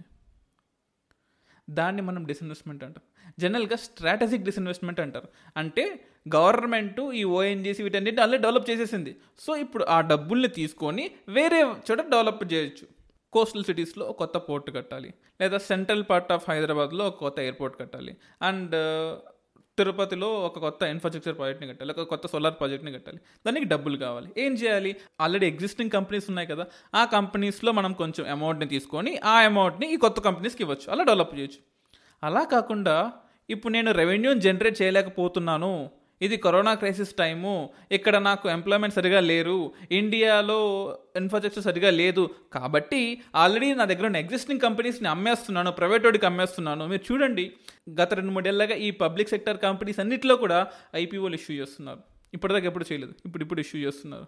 దాన్ని 1.70 2.02
మనం 2.02 2.26
డిస్ఇన్వెస్ట్మెంట్ 2.26 2.84
అంటాం. 2.84 3.04
జనరల్గా 3.40 3.76
స్ట్రాటజిక్ 3.76 4.44
డిస్ఇన్వెస్ట్మెంట్ 4.44 5.00
అంటారు. 5.00 5.28
అంటే 5.58 6.00
గవర్నమెంట్ 6.36 7.02
ఈ 7.02 7.24
ఓఎన్జీసీ 7.24 7.84
వీటన్నిటిని 7.84 8.22
ఆల్రెడీ 8.22 8.42
డెవలప్ 8.42 8.70
చేసేసింది. 8.70 9.16
సో 9.40 9.56
ఇప్పుడు 9.56 9.84
ఆ 9.84 10.02
డబ్బుల్ని 10.02 10.48
తీసుకొని 10.48 11.12
వేరే 11.30 11.62
చోట 11.64 12.02
డెవలప్ 12.02 12.54
చేయొచ్చు. 12.54 12.88
కోస్టల్ 13.34 13.64
సిటీస్లో 13.64 14.12
కొత్త 14.12 14.38
పోర్ట్ 14.38 14.76
కట్టాలి. 14.76 15.14
లేదా 15.42 15.58
సెంట్రల్ 15.58 16.04
పార్ట్ 16.10 16.32
ఆఫ్ 16.32 16.50
హైదరాబాద్లో 16.50 17.08
ఒక 17.08 17.16
కొత్త 17.16 17.40
ఎయిర్పోర్ట్ 17.40 17.80
కట్టాలి. 17.80 18.18
అండ్ 18.42 18.72
తిరుపతిలో 19.78 20.28
ఒక 20.28 20.60
కొత్త 20.60 20.84
ఇన్ఫ్రాస్ట్రక్చర్ 20.84 21.38
ప్రాజెక్ట్ని 21.38 21.70
కట్టాలి. 21.70 21.92
ఒక 21.92 22.02
కొత్త 22.02 22.28
సోలార్ 22.28 22.54
ప్రాజెక్ట్ని 22.54 22.94
కట్టాలి. 22.94 23.18
దానికి 23.48 23.66
డబ్బులు 23.66 23.98
కావాలి. 23.98 24.30
ఏం 24.38 24.54
చేయాలి? 24.54 24.96
ఆల్రెడీ 25.22 25.48
ఎగ్జిస్టింగ్ 25.48 25.90
కంపెనీస్ 25.90 26.26
ఉన్నాయి 26.30 26.48
కదా. 26.48 26.66
ఆ 26.96 27.06
కంపెనీస్లో 27.06 27.72
మనం 27.72 27.94
కొంచెం 27.94 28.32
అమౌంట్ని 28.32 28.66
తీసుకొని 28.66 29.18
ఆ 29.18 29.40
అమౌంట్ని 29.40 29.94
ఈ 29.94 29.96
కొత్త 29.96 30.20
కంపెనీస్కి 30.20 30.64
ఇవ్వచ్చు. 30.64 30.92
అలా 30.92 31.04
డెవలప్ 31.04 31.36
చేయొచ్చు. 31.36 31.58
అలా 32.24 32.44
కాకుండా 32.44 33.12
ఇప్పుడు 33.50 33.74
నేను 33.74 33.92
రెవెన్యూని 33.92 34.42
జనరేట్ 34.42 34.82
చేయలేకపోతున్నాను. 34.82 35.90
ఇది 36.22 36.38
కరోనా 36.38 36.74
క్రైసిస్ 36.74 37.14
టైము. 37.14 37.70
ఇక్కడ 37.92 38.18
నాకు 38.18 38.50
ఎంప్లాయ్మెంట్ 38.50 38.96
సరిగా 38.96 39.20
లేరు. 39.20 39.72
ఇండియాలో 39.92 40.58
ఇన్ఫ్రాస్ట్రక్చర్ 41.16 41.64
సరిగా 41.64 41.90
లేదు. 41.90 42.30
కాబట్టి 42.54 43.22
ఆల్రెడీ 43.36 43.74
నా 43.74 43.86
దగ్గర 43.86 44.06
ఉన్న 44.06 44.18
ఎగ్జిస్టింగ్ 44.18 44.60
కంపెనీస్ని 44.60 45.10
అమ్మేస్తున్నాను 45.10 45.72
ప్రైవేట్ 45.72 46.06
వాడికి 46.06 46.26
అమ్మేస్తున్నాను. 46.26 46.88
మీరు 46.88 47.14
చూడండి 47.14 47.52
గత 47.90 48.14
రెండు 48.14 48.32
మూడేళ్ళగా 48.32 48.76
ఈ 48.76 48.92
పబ్లిక్ 48.92 49.30
సెక్టర్ 49.30 49.58
కంపెనీస్ 49.58 50.00
అన్నింటిలో 50.00 50.36
కూడా 50.36 50.68
ఐపీఓలు 50.96 51.36
ఇష్యూ 51.36 51.56
చేస్తున్నారు. 51.56 52.00
ఇప్పటిదాకా 52.34 52.66
ఎప్పుడు 52.66 52.86
చేయలేదు. 52.92 53.14
ఇప్పుడు 53.26 53.44
ఇప్పుడు 53.44 53.60
ఇష్యూ 53.60 53.82
చేస్తున్నారు. 53.82 54.28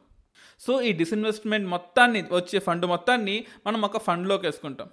సో 0.59 0.81
ఈ 0.81 0.91
డిస్ఇన్వెస్ట్మెంట్ 0.91 1.67
మొత్తాన్ని 1.67 2.23
వచ్చే 2.31 2.59
ఫండ్ 2.59 2.85
మొత్తాన్ని 2.85 3.45
మనం 3.67 3.81
ఒక 3.81 3.97
ఫండ్లోకి 3.97 4.45
వేసుకుంటాం. 4.45 4.87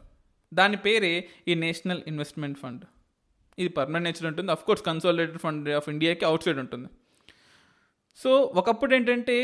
దాని 0.55 0.77
పేరే 0.77 1.29
ఈ 1.49 1.55
నేషనల్ 1.55 2.03
ఇన్వెస్ట్మెంట్ 2.07 2.59
ఫండ్. 2.59 2.85
ఇది 3.59 3.69
పర్మనెంట్ 3.69 4.05
నేచర్ 4.05 4.27
ఉంటుంది. 4.27 4.53
Of 4.53 4.65
course 4.65 4.83
consolidated 4.83 5.39
fund 5.39 5.69
of 5.69 5.89
ఇండియాకి 5.89 6.25
అవుట్ 6.25 6.43
సైడ్ 6.43 6.59
ఉంటుంది. 6.59 6.89
సో 8.23 8.53
ఒకప్పుడు 8.55 8.95
ఏంటంటే 8.95 9.35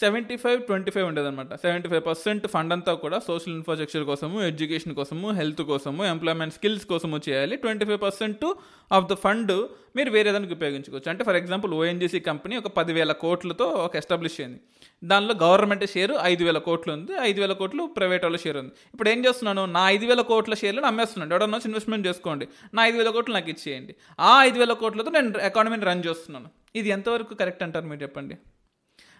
సెవెంటీ 0.00 0.36
ఫైవ్ 0.36 0.62
ట్వంటీ 0.62 0.90
ఫైవ్ 0.90 1.06
ఉండేదన్నమాట. 1.06 1.54
సెవెంటీ 1.54 1.88
ఫైవ్ 1.88 2.02
పర్సెంట్ 2.06 2.46
ఫండ్ 2.46 2.72
అంతా 2.72 2.94
కూడా 2.94 3.18
సోషల్ 3.18 3.54
ఇన్ఫ్రాస్ట్రక్చర్ 3.54 4.04
కోసము 4.04 4.42
ఎడ్యుకేషన్ 4.42 4.94
కోసము 4.94 5.30
హెల్త్ 5.30 5.62
కోసము 5.62 6.04
ఎంప్లాయ్మెంట్ 6.04 6.54
స్కిల్స్ 6.54 6.86
కోసము 6.86 7.20
చేయాలి. 7.28 7.56
Twenty 7.56 7.84
five 7.84 8.00
percent 8.02 8.54
of 8.92 9.06
the 9.10 9.14
fund 9.14 9.52
మీరు 9.96 10.10
వేరే 10.10 10.32
దానికి 10.32 10.52
ఉపయోగించుకోవచ్చు. 10.52 11.10
అంటే 11.10 11.24
ఫర్ 11.24 11.36
ఎగ్జాంపుల్ 11.36 11.74
ఓఎన్జీసీ 11.74 12.20
కంపెనీ 12.20 12.56
ఒక 12.56 12.66
పదివేల 12.66 13.12
కోట్లతో 13.12 13.64
ఒక 13.64 13.96
ఎస్టాబ్లిష్ 13.96 14.40
అయింది. 14.40 14.60
దానిలో 15.04 15.34
గవర్నమెంట్ 15.42 15.86
షేర్ 15.90 16.12
ఐదు 16.22 16.44
వేల 16.44 16.58
కోట్లు 16.58 16.92
ఉంది. 16.92 17.12
ఐదు 17.20 17.40
వేల 17.40 17.52
కోట్లు 17.52 17.84
ప్రైవేట్ 17.84 18.24
వాళ్ళ 18.24 18.36
షేర్ 18.36 18.56
ఉంది. 18.56 18.72
ఇప్పుడు 18.94 19.08
ఏం 19.08 19.24
చేస్తున్నాను? 19.24 19.66
నా 19.66 19.90
ఐదు 19.90 20.06
వేల 20.06 20.20
కోట్ల 20.20 20.54
షేర్లను 20.54 20.86
అమ్మేస్తున్నాను 20.86 21.34
ఎవడన్నా 21.34 21.60
ఇన్వెస్ట్మెంట్ 21.64 22.06
చేసుకోండి. 22.06 22.48
నా 22.74 22.86
ఐదు 22.86 22.96
వేల 22.96 23.10
కోట్లు 23.10 23.34
నాకు 23.34 23.50
ఇచ్చేయండి. 23.50 23.94
ఆ 24.20 24.44
ఐదు 24.44 24.58
వేల 24.58 24.72
కోట్లతో 24.72 25.10
నేను 25.10 25.38
ఎకానమీని 25.38 25.84
రన్ 25.84 26.02
చేస్తున్నాను. 26.06 26.50
ఇది 26.76 26.88
ఎంతవరకు 26.88 27.34
కరెక్ట్ 27.34 27.62
అంటారు 27.62 27.86
మీరు 27.86 28.02
చెప్పండి. 28.02 28.38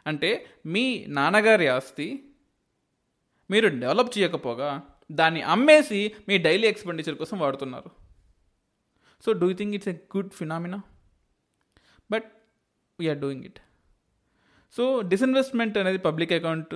అంటే 0.06 0.46
మీ 0.66 1.04
నాన్నగారి 1.08 1.66
ఆస్తి 1.66 2.32
మీరు 3.50 3.68
డెవలప్ 3.68 4.18
చేయకపోగా 4.18 4.82
దాన్ని 5.12 5.42
అమ్మేసి 5.42 6.14
మీ 6.28 6.38
డైలీ 6.38 6.68
ఎక్స్పెండిచర్ 6.68 7.14
కోసం 7.14 7.38
వాడుతున్నారు. 7.38 7.90
So 9.26 9.32
do 9.32 9.50
you 9.50 9.56
think 9.56 9.74
it's 9.74 9.88
a 9.88 9.92
good 9.92 10.30
phenomena? 10.30 10.82
But 12.10 12.32
we are 13.00 13.18
doing 13.18 13.44
it. 13.44 13.60
So 14.72 15.00
disinvestment 15.00 15.78
అనేది 15.78 15.98
public 15.98 16.32
account 16.32 16.74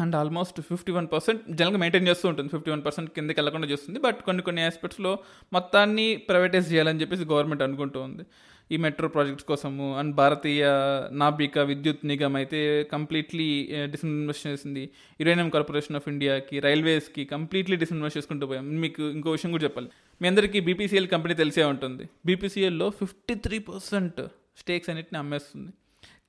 and 0.00 0.16
almost 0.16 0.60
fifty 0.60 0.92
one 0.92 1.08
percent 1.12 1.42
జనరల్గా 1.50 1.78
మెయింటైన్ 1.78 2.08
చేస్తూ 2.08 2.28
ఉంటుంది. 2.28 2.48
ఫిఫ్టీ 2.48 2.70
వన్ 2.70 2.84
పర్సెంట్ 2.84 3.10
కిందకి 3.10 3.40
వెళ్ళకుండా 3.40 3.68
చేస్తుంది. 3.68 3.98
బట్ 3.98 4.18
కొన్ని 4.22 4.42
కొన్ని 4.42 4.62
ఆస్పెక్ట్స్లో 4.62 5.18
మొత్తాన్ని 5.52 6.16
ప్రైవేటైజ్ 6.16 6.72
చేయాలని 6.72 7.00
చెప్పేసి 7.00 7.24
గవర్నమెంట్ 7.24 7.62
అనుకుంటూ 7.62 8.00
ఉంది. 8.00 8.24
ఈ 8.72 8.76
మెట్రో 8.76 9.08
ప్రాజెక్ట్స్ 9.08 9.46
కోసము 9.46 9.98
అండ్ 9.98 10.14
భారతీయ 10.14 10.66
నాభిక 11.12 11.58
విద్యుత్ 11.58 12.06
నిగమ్ 12.06 12.36
అయితే 12.36 12.84
కంప్లీట్లీ 12.92 13.68
డిస్ఇన్వెస్ట్ 13.72 14.46
eh, 14.46 14.52
చేసింది. 14.52 14.90
యురేనియం 15.20 15.48
కార్పొరేషన్ 15.48 15.96
ఆఫ్ 15.96 16.08
ఇండియాకి 16.08 16.60
రైల్వేస్కి 16.60 17.24
కంప్లీట్లీ 17.24 17.76
డిస్ఇన్వెస్ట్ 17.76 18.18
చేసుకుంటూ 18.18 18.46
పోయాం. 18.46 18.80
మీకు 18.80 19.02
ఇంకో 19.02 19.30
విషయం 19.30 19.50
కూడా 19.50 19.64
చెప్పాలి. 19.64 19.88
మీ 20.22 20.28
అందరికీ 20.28 20.60
బీపీసీఎల్ 20.60 21.08
కంపెనీ 21.08 21.34
తెలిసే 21.34 21.64
ఉంటుంది. 21.64 22.08
బీపీసీఎల్లో 22.26 22.90
ఫిఫ్టీ 22.90 23.34
త్రీ 23.34 23.58
పర్సెంట్ 23.58 24.20
స్టేక్స్ 24.58 24.90
అన్నిటిని 24.90 25.18
అమ్మేస్తుంది. 25.18 25.72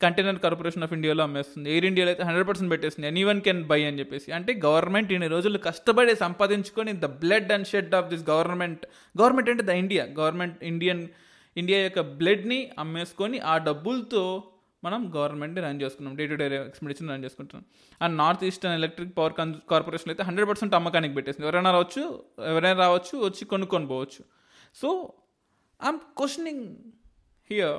కంటైనర్ 0.04 0.40
కార్పొరేషన్ 0.46 0.84
ఆఫ్ 0.86 0.92
ఇండియాలో 0.98 1.22
అమ్మేస్తుంది. 1.28 1.68
ఎయిర్ 1.74 1.86
ఇండియాలో 1.90 2.12
అయితే 2.14 2.24
హండ్రెడ్ 2.28 2.48
పర్సెంట్ 2.50 2.70
పెట్టేస్తుంది. 2.74 3.08
ఎనీ 3.12 3.24
వన్ 3.30 3.40
కెన్ 3.48 3.62
బై 3.72 3.80
అని 3.90 4.00
చెప్పేసి. 4.02 4.30
అంటే 4.38 4.52
గవర్నమెంట్ 4.66 5.12
ఇన్ని 5.16 5.30
రోజులు 5.36 5.60
కష్టపడి 5.70 6.14
సంపాదించుకొని 6.26 6.92
the 7.06 7.08
blood 7.24 7.52
and 7.56 7.68
shed 7.72 7.96
of 8.00 8.10
this 8.12 8.26
government 8.34 8.84
government 9.22 9.50
అంటే 9.54 9.66
the 9.72 9.76
India 9.84 10.06
government 10.20 10.60
Indian 10.72 11.02
India 11.62 11.80
యొక్క 11.88 12.02
బ్లడ్ని 12.20 12.60
అమ్మేసుకొని 12.84 13.38
ఆ 13.54 13.58
డబ్బులతో 13.70 14.24
మనం 14.86 15.02
గవర్నమెంట్ని 15.16 15.62
రన్ 15.66 15.80
చేసుకున్నాం 15.84 16.14
day 16.18 16.26
to 16.32 16.36
day 16.42 16.46
expenditure 16.58 17.10
run 17.14 17.24
చేసుకుంటున్నాం. 17.26 17.64
And 18.02 18.14
north 18.22 18.44
eastern 18.50 18.76
electric 18.80 19.14
power 19.20 19.36
corporation 19.72 20.12
అయితే 20.14 20.24
హండ్రెడ్ 20.28 20.50
పర్సెంట్ 20.50 20.74
అమ్మకానికి 20.80 21.16
పెట్టేసింది. 21.18 21.46
ఎవరైనా 21.48 21.72
రావచ్చు 21.78 22.04
ఎవరైనా 22.52 22.80
రావచ్చు 22.86 23.16
వచ్చి 23.28 23.46
కొనుక్కొని 23.54 23.88
పోవచ్చు. 23.94 24.22
So 24.82 24.90
I'm 25.80 26.02
questioning 26.20 26.66
here 27.50 27.78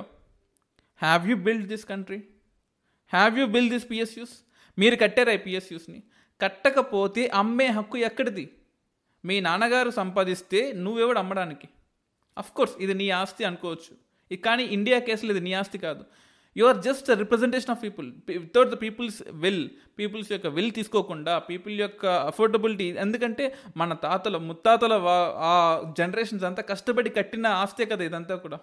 have 1.01 1.29
you 1.29 1.35
build 1.47 1.67
this 1.67 1.85
country 1.85 2.19
have 3.13 3.39
you 3.39 3.45
build 3.45 3.73
this 3.73 3.91
PSUs 3.91 4.35
మీరు 4.77 4.95
కట్టారా 4.95 5.31
ఈ 5.31 5.37
పిఎస్యూస్ని 5.37 5.99
కట్టకపోతే 6.41 7.27
అమ్మే 7.41 7.67
హక్కు 7.67 7.97
ఎక్కడిది? 7.97 8.49
మీ 9.25 9.39
నాన్నగారు 9.39 9.89
సంపాదిస్తే 9.89 10.59
నువ్వెవడు 10.71 11.19
అమ్మడానికి? 11.19 11.67
అఫ్ 12.37 12.51
కోర్స్ 12.51 12.75
ఇది 12.79 12.93
నీ 12.93 13.09
ఆస్తి 13.09 13.43
అనుకోవచ్చు. 13.43 13.93
కానీ 14.45 14.63
ఇండియా 14.63 14.99
కేసులో 14.99 15.31
ఇది 15.31 15.41
నీ 15.41 15.53
ఆస్తి 15.53 15.77
కాదు. 15.77 16.03
You 16.57 16.65
are 16.65 16.79
just 16.81 17.09
representation 17.09 17.71
of 17.71 17.81
people 17.83 18.07
without 18.27 18.69
the 18.69 18.77
people's 18.81 19.23
will 19.43 19.69
people's 19.99 20.31
యొక్క 20.31 20.47
విల్ 20.47 20.71
తీసుకోకుండా 20.71 21.39
పీపుల్ 21.39 21.75
యొక్క 21.79 22.05
అఫోర్డబిలిటీ 22.05 22.87
ఎందుకంటే 22.87 23.55
మన 23.77 23.93
తాతల 23.93 24.37
ముత్తాతల 24.37 24.93
ఆ 25.49 25.53
జనరేషన్స్ 25.97 26.43
అంతా 26.43 26.61
కష్టపడి 26.61 27.09
కట్టిన 27.09 27.47
ఆస్తే 27.47 27.85
కదా 27.85 28.03
ఇదంతా 28.03 28.35
కూడా. 28.35 28.59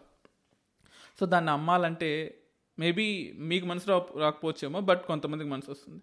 సో 1.21 1.27
దాన్ని 1.27 1.51
అమ్మాలంటే 1.51 2.39
మేబీ 2.79 3.33
మీకు 3.37 3.67
మనసు 3.67 3.89
రా 3.91 4.03
రాకపోవచ్చేమో 4.19 4.81
బట్ 4.81 5.03
కొంతమందికి 5.03 5.51
మనసు 5.51 5.71
వస్తుంది. 5.71 6.03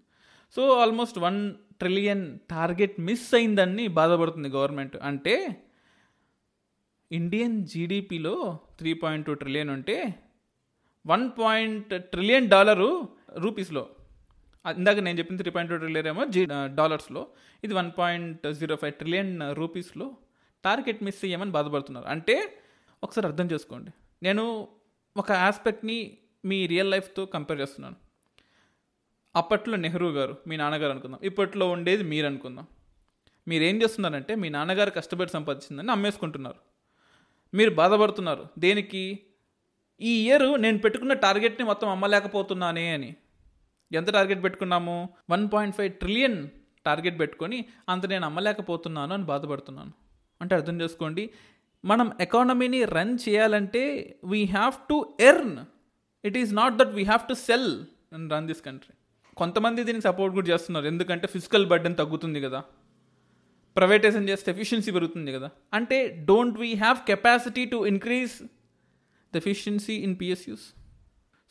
So 0.56 0.70
almost 0.72 1.20
one 1.20 1.54
trillion 1.80 2.40
target 2.50 3.02
miss 3.02 3.34
అయిందని 3.34 3.88
బాధపడుతుంది 3.88 4.50
గవర్నమెంట్. 4.50 4.98
అంటే 5.04 5.64
ఇండియన్ 7.12 7.66
జీడిపిలో 7.66 8.60
త్రీ 8.80 8.94
పాయింట్ 8.94 9.26
టూ 9.28 9.34
ట్రిలియన్ 9.34 9.70
ఉంటే 9.70 10.16
వన్ 11.08 11.32
పాయింట్ 11.40 12.04
ట్రిలియన్ 12.04 12.50
డాలరు 12.50 13.10
రూపీస్లో. 13.38 13.90
ఇందాక 14.78 15.00
నేను 15.00 15.18
చెప్పిన 15.18 15.38
త్రీ 15.38 15.52
పాయింట్ 15.52 15.72
టూ 15.72 15.78
ట్రిలియన్ 15.78 16.08
ఏమో 16.08 16.26
జీ 16.26 16.46
డాలర్స్లో. 16.52 17.28
ఇది 17.64 17.74
one 17.74 17.92
point 17.98 18.54
zero 18.54 18.76
five 18.76 18.94
trillion 18.94 19.42
రూపీస్లో 19.52 20.18
టార్గెట్ 20.64 21.04
మిస్ 21.04 21.26
అయ్యామని 21.26 21.52
బాధపడుతున్నారు. 21.52 22.06
అంటే 22.06 22.58
ఒకసారి 23.04 23.28
అర్థం 23.28 23.46
చేసుకోండి. 23.46 23.92
నేను 24.24 24.68
ఒక 25.18 25.32
ఆస్పెక్ట్ని 25.32 26.18
మీ 26.46 26.68
రియల్ 26.68 26.92
లైఫ్తో 26.92 27.26
కంపేర్ 27.26 27.62
చేస్తున్నాను. 27.62 27.96
అప్పట్లో 29.36 29.76
నెహ్రూ 29.76 30.12
గారు 30.12 30.38
మీ 30.48 30.58
నాన్నగారు 30.58 30.92
అనుకుందాం. 30.92 31.20
ఇప్పట్లో 31.24 31.70
ఉండేది 31.70 32.04
మీరు 32.04 32.26
అనుకుందాం. 32.26 32.68
మీరు 33.48 33.64
ఏం 33.64 33.84
చేస్తున్నారంటే 33.84 34.36
మీ 34.36 34.50
నాన్నగారు 34.50 34.90
కష్టపడి 34.90 35.30
సంపాదించిందని 35.30 35.92
అమ్మేసుకుంటున్నారు 35.92 36.56
మీరు 37.54 37.70
బాధపడుతున్నారు. 37.70 38.46
దేనికి? 38.60 39.20
ఈ 40.02 40.26
ఇయర్ 40.26 40.62
నేను 40.62 40.78
పెట్టుకున్న 40.78 41.14
టార్గెట్ని 41.14 41.66
మొత్తం 41.66 41.90
అమ్మలేకపోతున్నానే 41.90 42.94
అని. 42.94 43.16
ఎంత 43.92 44.14
టార్గెట్ 44.14 44.44
పెట్టుకున్నాము? 44.44 45.10
One 45.30 45.50
point 45.54 45.76
five 45.76 45.94
trillion 45.94 46.48
target 46.86 47.20
పెట్టుకొని 47.20 47.66
అంత 47.90 48.06
నేను 48.06 48.26
అమ్మలేకపోతున్నాను 48.26 49.14
అని 49.14 49.24
బాధపడుతున్నాను. 49.24 49.92
అంటే 50.42 50.56
అర్థం 50.56 50.82
చేసుకోండి 50.82 51.30
మనం 51.84 52.08
ఎకానమీని 52.26 52.84
రన్ 52.98 53.18
చేయాలంటే 53.26 53.84
we 54.34 54.42
have 54.56 54.76
to 54.92 54.98
earn 55.30 55.56
it 56.24 56.38
is 56.42 56.52
not 56.62 56.76
that 56.82 56.94
we 57.00 57.04
have 57.04 57.24
to 57.32 57.36
sell 57.48 57.72
and 58.16 58.34
run 58.34 58.48
this 58.52 58.62
country 58.68 58.94
కొంతమంది 59.38 59.84
దీనికి 59.84 60.06
సపోర్ట్ 60.08 60.34
కూడా 60.36 60.48
చేస్తున్నారు. 60.48 60.86
ఎందుకంటే 60.86 61.28
ఫిజికల్ 61.28 61.66
బర్డెన్ 61.72 61.96
తగ్గుతుంది 62.02 62.40
కదా. 62.42 62.60
ప్రైవేటైజేషన్ 63.76 64.28
చేస్తే 64.30 64.48
ఎఫిషియన్సీ 64.52 64.92
పెరుగుతుంది 64.92 65.32
కదా. 65.38 65.48
అంటే 65.74 65.98
don't 66.30 66.58
we 66.64 66.70
have 66.84 66.98
capacity 67.12 67.64
to 67.74 67.78
increase 67.94 68.34
the 69.34 69.38
efficiency 69.44 69.96
in 70.08 70.16
PSUs 70.22 70.66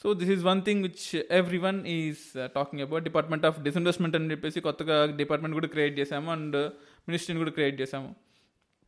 so 0.05 0.12
this 0.21 0.31
is 0.31 0.45
one 0.51 0.61
thing 0.62 0.83
which 0.83 1.03
everyone 1.68 1.87
is 1.97 2.23
talking 2.55 2.83
about 2.87 3.05
department 3.09 3.45
of 3.49 3.59
disinvestment 3.66 4.16
అని 4.16 4.31
చెప్పేసి 4.31 4.61
కొత్తగా 4.68 4.97
డిపార్ట్మెంట్ 5.23 5.57
కూడా 5.59 5.68
క్రియేట్ 5.75 5.95
చేసాము 6.01 6.31
అండ్ 6.37 6.57
మినిస్ట్రీని 7.09 7.40
కూడా 7.45 7.51
క్రియేట్ 7.51 7.77
చేసాము 7.81 8.11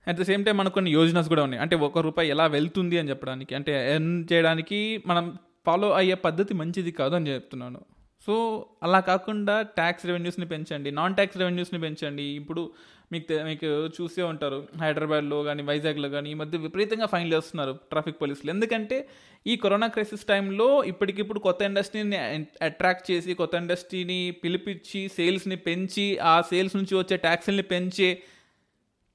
అట్ 0.08 0.16
ద 0.16 0.22
సేమ్ 0.22 0.44
టైం 0.44 0.56
మనకు 0.56 0.74
కొన్ని 0.74 0.90
యోజనాస్ 0.90 1.28
కూడా 1.28 1.42
ఉన్నాయి. 1.42 1.62
అంటే 1.62 1.76
ఒక 1.76 1.98
రూపాయి 1.98 2.30
ఎలా 2.30 2.46
వెళ్తుంది 2.46 2.98
అని 2.98 3.08
చెప్పడానికి. 3.08 3.54
అంటే 3.54 3.94
ఎర్న్ 3.94 4.24
చేయడానికి 4.32 5.02
మనం 5.06 5.36
ఫాలో 5.66 5.92
అయ్యే 5.92 6.14
పద్ధతి 6.14 6.54
మంచిది 6.54 6.90
కాదు 6.90 7.14
అని 7.14 7.34
చెప్తున్నాను. 7.34 7.80
సో 8.26 8.66
అలా 8.82 9.00
కాకుండా 9.00 9.62
ట్యాక్స్ 9.62 10.06
రెవెన్యూస్ని 10.06 10.46
పెంచండి. 10.46 10.90
నాన్ 10.90 11.14
ట్యాక్స్ 11.14 11.38
రెవెన్యూస్ని 11.38 11.80
పెంచండి. 11.80 12.22
ఇప్పుడు 12.22 12.70
మీకు 13.12 13.44
మీకు 13.44 13.66
చూసే 13.66 14.22
ఉంటారు. 14.22 14.66
హైదరాబాద్లో 14.80 15.42
కానీ 15.42 15.62
వైజాగ్లో 15.62 16.08
కానీ 16.08 16.30
ఈ 16.30 16.34
మధ్య 16.34 16.58
విపరీతంగా 16.58 17.06
ఫైన్లు 17.06 17.34
వేస్తున్నారు 17.34 17.72
ట్రాఫిక్ 17.72 18.20
పోలీసులు. 18.22 18.50
ఎందుకంటే 18.50 19.08
ఈ 19.46 19.56
కరోనా 19.56 19.86
క్రైసిస్ 19.86 20.24
టైంలో 20.24 20.84
ఇప్పటికిప్పుడు 20.84 21.38
కొత్త 21.38 21.62
ఇండస్ట్రీని 21.62 22.16
అట్రాక్ట్ 22.64 23.10
చేసి 23.10 23.34
కొత్త 23.34 23.54
ఇండస్ట్రీని 23.54 24.34
పిలిపించి 24.44 25.08
సేల్స్ని 25.08 25.56
పెంచి 25.56 26.18
ఆ 26.18 26.40
సేల్స్ 26.40 26.76
నుంచి 26.76 26.94
వచ్చే 26.94 27.16
ట్యాక్స్ని 27.16 27.62
పెంచే 27.62 28.22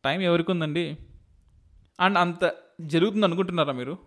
టైం 0.05 0.21
ఎవరికి 0.21 0.51
ఉందండి 0.51 0.97
అండ్ 1.99 2.17
అంత 2.17 2.53
జరుగుతుంది 2.81 3.25
అనుకుంటున్నారా 3.25 3.73
మీరు? 3.73 3.97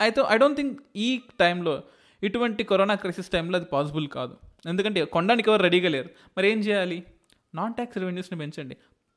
అయితే 0.00 0.24
ఐ 0.28 0.36
డోంట్ 0.38 0.56
థింక్ 0.56 0.80
ఈ 0.96 1.20
టైంలో 1.40 1.82
ఇటువంటి 2.22 2.64
కరోనా 2.64 2.94
క్రైసిస్ 2.94 3.30
టైంలో 3.30 3.58
అది 3.58 3.66
పాసిబుల్ 3.72 4.08
కాదు. 4.08 4.36
ఎందుకంటే 4.66 5.04
కొనడానికి 5.04 5.50
ఎవరు 5.50 5.62
రెడీగా 5.62 5.88
లేరు. 5.88 6.10
మరి 6.38 6.50
ఏం 6.50 6.58
చేయాలి? 6.58 7.04
నాన్ 7.54 7.74
ట్యాక్స్ 7.74 7.98
రెవెన్యూస్ని 7.98 8.38
పెంచండి. 8.38 8.76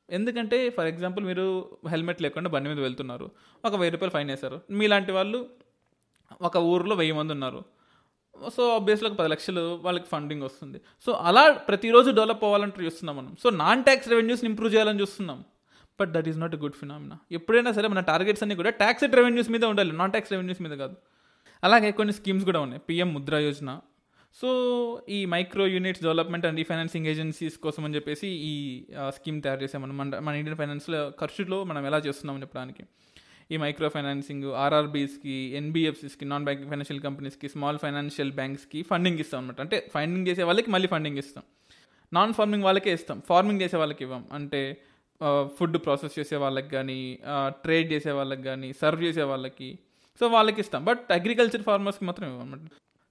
ఎందుకంటే 0.09 0.69
ఫర్ 0.69 0.87
ఎగ్జాంపుల్ 0.87 1.25
మీరు 1.25 1.77
హెల్మెట్ 1.89 2.21
లేకుండా 2.21 2.49
బండి 2.49 2.69
మీద 2.69 2.79
వెళ్తున్నారు. 2.79 3.31
ఒక 3.65 3.75
వెయ్యి 3.75 3.91
రూపాయలు 3.91 4.11
ఫైన్ 4.11 4.29
వేశారు. 4.29 4.61
మీలాంటి 4.71 5.11
వాళ్ళు 5.11 5.49
ఒక 6.41 6.57
ఊర్లో 6.57 6.95
వెయ్యి 6.95 7.13
మంది 7.13 7.33
ఉన్నారు. 7.33 7.63
సో 8.53 8.69
ఆబ్వియస్లీ 8.69 9.09
ఒక 9.09 9.15
పది 9.15 9.29
లక్షలు 9.29 9.79
వాళ్ళకి 9.83 10.05
ఫండింగ్ 10.07 10.43
వస్తుంది. 10.43 10.81
సో 11.05 11.11
అలా 11.11 11.51
ప్రతిరోజు 11.51 12.11
డెవలప్ 12.11 12.43
అవ్వాలంటే 12.43 12.83
చూస్తున్నాం 12.83 13.17
మనం. 13.17 13.35
సో 13.43 13.49
నాన్ 13.49 13.83
ట్యాక్స్ 13.83 14.09
రెవెన్యూస్ని 14.09 14.49
ఇంప్రూవ్ 14.49 14.73
చేయాలని 14.73 15.01
చూస్తున్నాం. 15.01 15.45
But 15.99 16.11
that 16.11 16.27
is 16.27 16.37
not 16.37 16.55
a 16.55 16.57
good 16.57 16.73
phenomena. 16.73 17.17
ఎప్పుడైనా 17.31 17.71
సరే 17.71 17.87
మన 17.87 17.99
టార్గెట్స్ 17.99 18.43
అన్ని 18.43 18.55
కూడా 18.55 18.69
ట్యాక్స్ 18.69 19.03
రెవెన్యూస్ 19.03 19.49
మీద 19.49 19.65
ఉండాలి. 19.65 19.91
నాన్ 19.91 20.11
ట్యాక్స్ 20.11 20.31
రెవెన్యూస్ 20.31 20.61
మీద 20.61 20.77
కాదు. 20.77 20.95
అలాగే 21.63 21.91
కొన్ని 21.91 22.13
స్కీమ్స్ 22.13 22.45
కూడా 22.45 22.59
ఉన్నాయి. 22.59 22.81
పిఎం 22.89 23.13
ముద్రా 23.13 23.39
యోజన. 23.39 23.79
సో 24.41 24.49
ఈ 25.09 25.25
micro 25.25 25.67
units 25.67 26.03
development 26.03 26.45
and 26.45 26.57
refinancing 26.57 27.05
agencies 27.07 27.57
కోసం 27.57 27.85
అని 27.85 27.95
చెప్పేసి 27.95 28.27
ఈ 28.27 28.83
స్కీమ్ 29.09 29.41
తయారు 29.41 29.63
చేసాం 29.63 29.81
మనం 29.81 29.97
మన 29.97 30.19
మన 30.19 30.35
ఇండియన్ 30.35 30.57
ఫైనాన్స్లో 30.57 31.11
ఖర్చులో 31.19 31.63
మనం 31.63 31.85
ఎలా 31.85 31.97
చేస్తున్నామని 31.97 32.41
చెప్పడానికి 32.41 32.83
ఈ 33.51 33.57
మైక్రో 33.57 33.89
ఫైనాన్సింగ్ 33.89 34.43
ఆర్ఆర్బీస్కి 34.43 35.31
ఎన్బిఎఫ్సిస్కి 35.31 36.25
నాన్ 36.25 36.43
బ్యాంకింగ్ 36.43 36.69
ఫైనాన్షియల్ 36.69 37.01
కంపెనీస్కి 37.01 37.49
స్మాల్ 37.49 37.79
ఫైనాన్షియల్ 37.79 38.31
బ్యాంక్స్కి 38.31 38.83
ఫండింగ్ 38.83 39.19
ఇస్తాం 39.19 39.41
అనమాట 39.41 39.61
అంటే 39.61 39.89
ఫండింగ్ 39.93 40.27
చేసే 40.27 40.43
వాళ్ళకి 40.43 40.71
మళ్ళీ 40.71 40.87
ఫండింగ్ 40.87 41.17
ఇస్తాం. 41.17 41.43
నాన్ 42.13 42.33
ఫార్మింగ్ 42.33 42.63
వాళ్ళకే 42.63 42.93
ఇస్తాం. 42.93 43.21
ఫార్మింగ్ 43.29 43.61
చేసే 43.61 43.77
వాళ్ళకి 43.77 44.03
ఇవ్వం. 44.03 44.25
అంటే 44.31 44.77
ఫుడ్ 45.57 45.77
ప్రాసెస్ 45.85 46.15
చేసే 46.19 46.37
వాళ్ళకి 46.43 46.69
కానీ 46.75 46.99
ట్రేడ్ 47.63 47.87
చేసే 47.93 48.11
వాళ్ళకి 48.19 48.43
కానీ 48.49 48.69
సర్వ్ 48.81 49.01
చేసే 49.07 49.25
వాళ్ళకి. 49.31 49.69
సో 50.19 50.27
వాళ్ళకి 50.27 50.59
ఇస్తాం 50.63 50.81
బట్ 50.85 51.11
అగ్రికల్చర్ 51.19 51.63
ఫార్మర్స్కి 51.69 52.05
మాత్రం 52.09 52.27
ఇవ్వమాట 52.31 52.59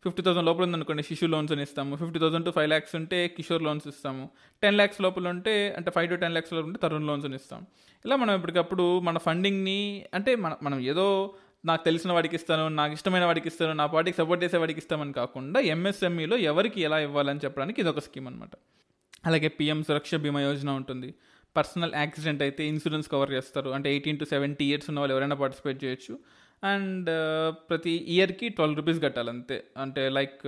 ఫిఫ్టీ 0.04 0.22
థౌసండ్ 0.26 0.46
లోపల 0.48 0.64
ఉందనుకోండి 0.66 1.02
శిశు 1.08 1.26
లోన్స్ 1.32 1.52
అని 1.54 1.62
ఇస్తాము. 1.66 1.92
Fifty 2.00 2.18
thousand 2.22 2.46
to 2.46 2.52
five 2.56 2.68
lakhs 2.72 2.94
ఉంటే 2.96 3.18
కిషోర్ 3.36 3.62
లోన్స్ 3.66 3.86
ఇస్తాము. 3.90 4.24
టెన్ 4.62 4.76
ల్యాక్స్ 4.78 5.00
లోపల 5.04 5.28
ఉంటే 5.34 5.54
అంటే 5.78 5.90
ఫైవ్ 5.96 6.08
టు 6.12 6.16
టెన్ 6.22 6.34
ల్యాక్స్ 6.36 6.52
లోపల 6.54 6.66
ఉంటే 6.70 6.80
తరుణ్ 6.84 7.06
లోన్స్ 7.06 7.26
అని 7.28 7.36
ఇస్తాం 7.40 7.60
ఇలా 8.04 8.16
మనం 8.22 8.32
ఎప్పటికప్పుడు 8.34 8.86
మన 9.08 9.18
ఫండింగ్ని 9.18 9.80
అంటే 10.14 10.32
మన 10.44 10.56
మనం 10.62 10.78
ఏదో 10.92 11.06
నాకు 11.64 11.82
తెలిసిన 11.84 12.10
వాడికి 12.12 12.34
ఇస్తాను 12.38 12.64
నాకు 12.80 12.92
ఇష్టమైన 12.98 13.24
వాడికి 13.24 13.48
ఇస్తాను 13.48 13.72
నా 13.80 13.86
పార్టీకి 13.86 14.16
సపోర్ట్ 14.16 14.40
చేసే 14.44 14.56
వాడికి 14.62 14.80
ఇస్తామని 14.82 15.12
కాకుండా 15.20 15.60
ఎంఎస్ఎంఈలో 15.74 16.36
ఎవరికి 16.50 16.80
ఎలా 16.88 16.98
ఇవ్వాలని 16.98 17.40
చెప్పడానికి 17.44 17.80
ఇది 17.80 17.90
ఒక 17.90 18.00
స్కీమ్ 18.06 18.26
అనమాట. 18.28 18.54
అలాగే 19.26 19.48
పిఎం 19.58 19.80
సురక్ష 19.88 20.14
బీమా 20.24 20.40
యోజన 20.40 20.70
ఉంటుంది. 20.80 21.10
పర్సనల్ 21.56 21.94
యాక్సిడెంట్ 21.94 22.42
అయితే 22.42 22.62
ఇన్సూరెన్స్ 22.72 23.08
కవర్ 23.14 23.32
చేస్తారు. 23.32 23.70
అంటే 23.70 23.90
ఎయిటీన్ 23.94 24.20
టు 24.22 24.28
సెవెంటీ 24.34 24.64
ఇయర్స్ 24.70 24.88
ఉన్న 24.90 25.00
వాళ్ళు 25.00 25.14
ఎవరైనా 25.16 25.36
పార్టిసిపేట్ 25.42 25.80
చేయొచ్చు. 25.84 26.14
అండ్ 26.70 27.08
ప్రతి 27.70 27.92
ఇయర్కి 28.14 28.48
ట్వెల్వ్ 28.48 28.76
రూపీస్ 28.76 28.98
కట్టాలి 29.04 29.30
అంతే. 29.30 29.56
అంటే 29.84 30.02
లైక్ 30.08 30.42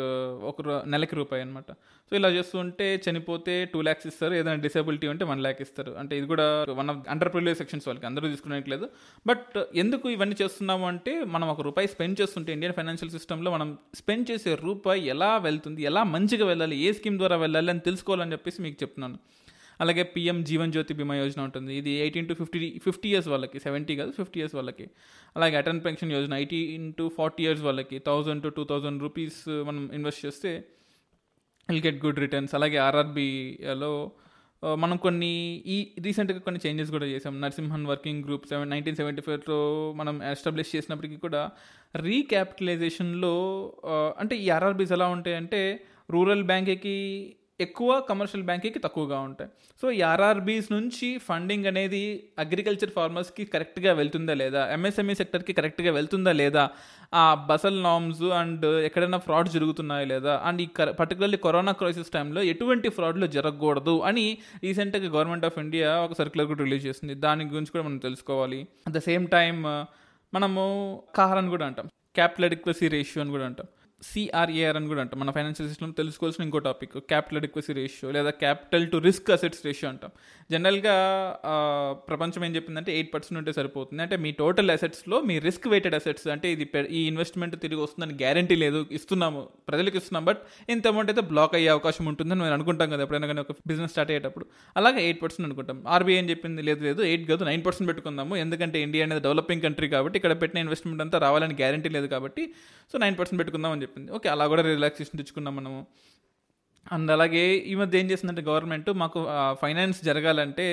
ఒక 0.51 0.63
నెలకి 0.93 1.15
రూపాయి 1.21 1.43
అనమాట 1.45 1.71
సో 2.11 2.13
ఇలా 2.19 2.29
చేస్తుంటే 2.29 2.87
చనిపోతే 3.05 3.55
టూ 3.73 3.79
ల్యాక్స్ 3.87 4.07
ఇస్తారు. 4.11 4.35
ఏదైనా 4.35 4.61
డిసేబిలిటీ 4.67 5.07
ఉంటే 5.13 5.25
వన్ 5.31 5.41
ల్యాక్ 5.47 5.61
ఇస్తారు. 5.63 5.93
అంటే 6.01 6.15
ఇది 6.19 6.27
కూడా 6.33 6.47
one 6.81 6.91
of 6.93 6.99
under 7.15 7.31
privilege 7.35 7.59
sections 7.63 7.89
వాళ్ళకి. 7.89 8.07
అందరూ 8.11 8.29
తీసుకునేట్లేదు 8.33 8.89
బట్ 9.27 9.59
ఎందుకు 9.85 10.09
ఇవన్నీ 10.17 10.37
చేస్తున్నాము 10.43 10.87
అంటే 10.93 11.15
మనం 11.37 11.47
ఒక 11.55 11.63
రూపాయి 11.69 11.89
స్పెండ్ 11.95 12.19
చేస్తుంటే 12.23 12.53
ఇండియన్ 12.53 12.77
ఫైనాన్షియల్ 12.81 13.13
సిస్టంలో 13.17 13.51
మనం 13.57 13.71
స్పెండ్ 14.01 14.27
చేసే 14.31 14.55
రూపాయి 14.67 15.03
ఎలా 15.15 15.37
వెళ్తుంది 15.49 15.83
ఎలా 15.83 16.05
మంచిగా 16.17 16.47
వెళ్ళాలి 16.53 16.79
ఏ 16.87 16.93
స్కీమ్ 16.93 17.19
ద్వారా 17.23 17.39
వెళ్ళాలి 17.45 17.71
అని 17.71 17.81
తెలుసుకోవాలని 17.81 18.33
చెప్పేసి 18.37 18.63
మీకు 18.63 18.79
చెప్తున్నాను. 18.83 19.19
అలాగే 19.81 20.03
పిఎం 20.15 20.39
జీవన్ 20.49 20.73
జ్యోతి 20.75 20.95
బీమా 20.99 21.15
యోజన 21.21 21.41
ఉంటుంది. 21.49 21.73
ఇది 21.81 21.93
eighteen 22.05 22.29
to 22.31 22.35
fifty 22.41 22.59
fifty 22.87 23.09
years 23.13 23.29
వాళ్ళకి 23.35 23.61
సెవెంటీ 23.67 23.95
కాదు 24.01 24.13
ఫిఫ్టీ 24.21 24.39
ఇయర్స్ 24.41 24.57
వాళ్ళకి. 24.59 24.87
అలాగే 25.37 25.57
Atal 25.63 25.81
pension 25.87 26.13
Yojana 26.17 26.35
eighteen 26.43 26.89
to 26.99 27.07
forty 27.19 27.45
years 27.47 27.65
వాళ్ళకి. 27.69 27.99
Thousand 28.11 28.43
to 28.47 28.53
two 28.59 28.65
thousand 28.73 29.01
rupees 29.07 29.41
మనం 29.71 29.83
ఇన్వెస్ట్ 29.99 30.23
చేస్తే 30.27 30.53
విల్ 31.69 31.85
గెట్ 31.89 31.99
గుడ్ 32.05 32.21
రిటర్న్స్ 32.25 32.55
అలాగే 32.59 32.79
ఆర్ఆర్బీలో 32.89 33.95
మనం 34.83 34.97
కొన్ని 35.05 35.31
ఈ 35.75 35.77
రీసెంట్గా 36.05 36.41
కొన్ని 36.45 36.61
చేంజెస్ 36.65 36.91
కూడా 36.95 37.07
చేసాం 37.13 37.35
Narasimhan 37.41 37.85
working 37.91 38.21
group 38.27 38.45
seven 38.51 38.71
nineteen 38.75 38.97
seventy 39.01 39.23
ఫైవ్లో 39.27 39.59
మనం 40.01 40.15
ఎస్టాబ్లిష్ 40.31 40.71
చేసినప్పటికీ 40.77 41.17
కూడా 41.25 41.43
రీక్యాపిటలైజేషన్లో 42.09 43.35
అంటే 44.23 44.37
ఈ 44.45 44.47
ఆర్ఆర్బీస్ 44.57 44.95
ఎలా 44.97 45.09
ఉంటాయంటే 45.17 45.61
రూరల్ 46.15 46.45
బ్యాంక్కి 46.51 46.97
ఎక్కువ 47.61 48.01
కమర్షియల్ 48.01 48.45
బ్యాంకింగ్కి 48.45 48.79
తక్కువగా 48.79 49.19
ఉంటాయి. 49.19 49.51
సో 49.83 49.91
ఈ 49.91 50.01
ఆర్ఆర్బీస్ 50.01 50.73
నుంచి 50.73 51.19
ఫండింగ్ 51.19 51.67
అనేది 51.67 52.29
అగ్రికల్చర్ 52.39 52.91
ఫార్మర్స్కి 52.91 53.45
కరెక్ట్గా 53.45 53.93
వెళ్తుందా 53.93 54.35
లేదా? 54.35 54.69
ఎంఎస్ఎంఈ 54.73 55.15
సెక్టర్కి 55.15 55.53
కరెక్ట్గా 55.53 55.93
వెళ్తుందా 55.93 56.33
లేదా? 56.33 56.71
ఆ 57.15 57.35
బసల్ 57.35 57.83
నామ్స్ 57.83 58.23
అండ్ 58.23 58.67
ఎక్కడైనా 58.67 59.19
ఫ్రాడ్ 59.19 59.49
జరుగుతున్నాయా 59.49 60.05
లేదా? 60.05 60.43
అండ్ 60.45 60.63
ఈ 60.63 60.67
పర్టికులర్లీ 61.01 61.37
కరోనా 61.37 61.73
క్రైసిస్ 61.73 62.11
టైంలో 62.11 62.43
ఎటువంటి 62.43 62.89
ఫ్రాడ్లు 62.89 63.27
జరగకూడదు 63.27 64.01
అని 64.01 64.39
రీసెంట్గా 64.63 65.11
గవర్నమెంట్ 65.11 65.45
ఆఫ్ 65.45 65.59
ఇండియా 65.59 65.97
ఒక 65.97 66.13
సర్క్యులర్ 66.13 66.47
కూడా 66.47 66.65
రిలీజ్ 66.65 66.87
చేసింది. 66.87 67.15
దాని 67.15 67.45
గురించి 67.45 67.67
కూడా 67.67 67.85
మనం 67.85 67.99
తెలుసుకోవాలి. 67.99 68.69
అట్ 68.87 68.95
ద 68.95 68.99
సేమ్ 68.99 69.29
టైం 69.29 69.63
మనము 70.35 71.03
కార్ 71.15 71.39
అని 71.39 71.49
కూడా 71.49 71.67
అంటాం. 71.67 71.89
క్యాపిటల్ 72.15 72.45
అడిక్వసీ 72.45 72.89
రేషియో 72.89 73.23
అని 73.23 73.31
కూడా 73.31 73.45
అంటాం. 73.45 73.67
సిఆర్ఏఆర్ 74.09 74.77
అని 74.79 74.89
కూడా 74.93 75.01
అంటాం. 75.05 75.19
మన 75.23 75.31
ఫైనాన్షియల్ 75.37 75.69
సిస్టమ్ 75.71 75.93
తెలుసుకోవాల్సిన 76.01 76.43
ఇంకో 76.49 76.61
టాపిక్ 76.69 76.95
క్యాపిటల్ 77.13 77.39
అడిక్వసీ 77.41 77.73
రేషియో 77.81 78.09
లేదా 78.17 78.31
capital 78.43 78.85
to 78.93 78.99
risk 79.07 79.31
assets 79.37 79.63
ratio 79.67 79.89
అంటాం. 79.93 80.13
జనరల్గా 80.53 80.95
ప్రపంచం 82.09 82.43
ఏం 82.49 82.53
చెప్పిందంటే 82.57 82.91
ఎయిట్ 82.97 83.11
పర్సెంట్ 83.15 83.39
ఉంటే 83.41 83.53
సరిపోతుంది. 83.59 84.01
అంటే 84.07 84.17
మీ 84.25 84.31
టోటల్ 84.43 84.73
అసెట్స్లో 84.77 85.19
మీ 85.29 85.37
రిస్క్ 85.47 85.69
వెయిటెడ్ 85.75 85.97
అసెట్స్ 86.01 86.27
అంటే 86.35 86.49
ఇది 86.55 86.67
ఈ 86.99 87.03
ఇన్వెస్ట్మెంట్ 87.13 87.57
తిరిగి 87.65 87.81
వస్తుందని 87.85 88.17
గ్యారంటీ 88.23 88.59
లేదు 88.65 88.81
ఇస్తున్నాము 88.99 89.43
ప్రజలకు 89.71 89.99
ఇస్తున్నాం 90.01 90.25
బట్ 90.31 90.41
ఇంత 90.75 90.87
అమౌంట్ 90.93 91.11
అయితే 91.13 91.25
బ్లాక్ 91.33 91.55
అయ్యే 91.61 91.71
అవకాశం 91.77 92.05
ఉంటుందని 92.13 92.41
మేము 92.45 92.57
అనుకుంటాం 92.59 92.91
కదా 92.95 93.03
ఎప్పుడైనా 93.07 93.29
కానీ 93.33 93.43
ఒక 93.45 93.55
బిజినెస్ 93.71 93.93
స్టార్ట్ 93.95 94.13
అయ్యేటప్పుడు. 94.15 94.47
అలాగే 94.81 95.01
ఎయిట్ 95.07 95.21
పర్సెంట్ 95.25 95.47
అనుకుంటాం. 95.49 95.79
ఆర్బీఐ 95.95 96.19
ఏం 96.21 96.29
చెప్పింది 96.33 96.63
లేదు 96.71 96.83
లేదు 96.89 97.01
ఎయిట్ 97.11 97.27
కాదు 97.33 97.45
నైన్ 97.51 97.65
పర్సెంట్ 97.67 97.89
పెట్టుకుందాము. 97.91 98.35
ఎందుకంటే 98.45 98.77
ఇండియా 98.87 99.05
అనేది 99.07 99.23
డెవలపింగ్ 99.29 99.63
కంట్రీ 99.67 99.89
కాబట్టి 99.95 100.17
ఇక్కడ 100.21 100.33
పెట్టిన 100.43 100.59
ఇన్వెస్ట్మెంట్ 100.67 101.03
అంతా 101.07 101.19
రావాలని 101.27 101.57
గ్యారంటీ 101.63 101.91
లేదు 101.97 102.09
కాబట్టి 102.15 102.45
సో 102.93 102.99
నైన్ 103.05 103.19
పర్సెంట్ 103.19 103.39
పెట్టుకుందాం 103.41 103.73
అని 103.75 103.83
చెప్పి. 103.85 103.94
చెప్పింది. 103.95 104.13
ఓకే 104.19 104.29
అలా 104.29 104.45
కూడా 104.53 104.63
రిలాక్సేషన్ 104.75 105.19
తెచ్చుకున్నాం 105.21 105.55
మనము. 105.61 105.81
అండ్ 106.87 107.11
అలాగే 107.15 107.43
ఈ 107.71 107.75
మధ్య 107.81 108.01
ఏం 108.01 108.07
చేస్తుందంటే 108.11 108.43
గవర్నమెంట్ 108.49 108.89
మాకు 109.03 109.19
ఫైనాన్స్ 109.61 109.99
జరగాలంటే 110.05 110.65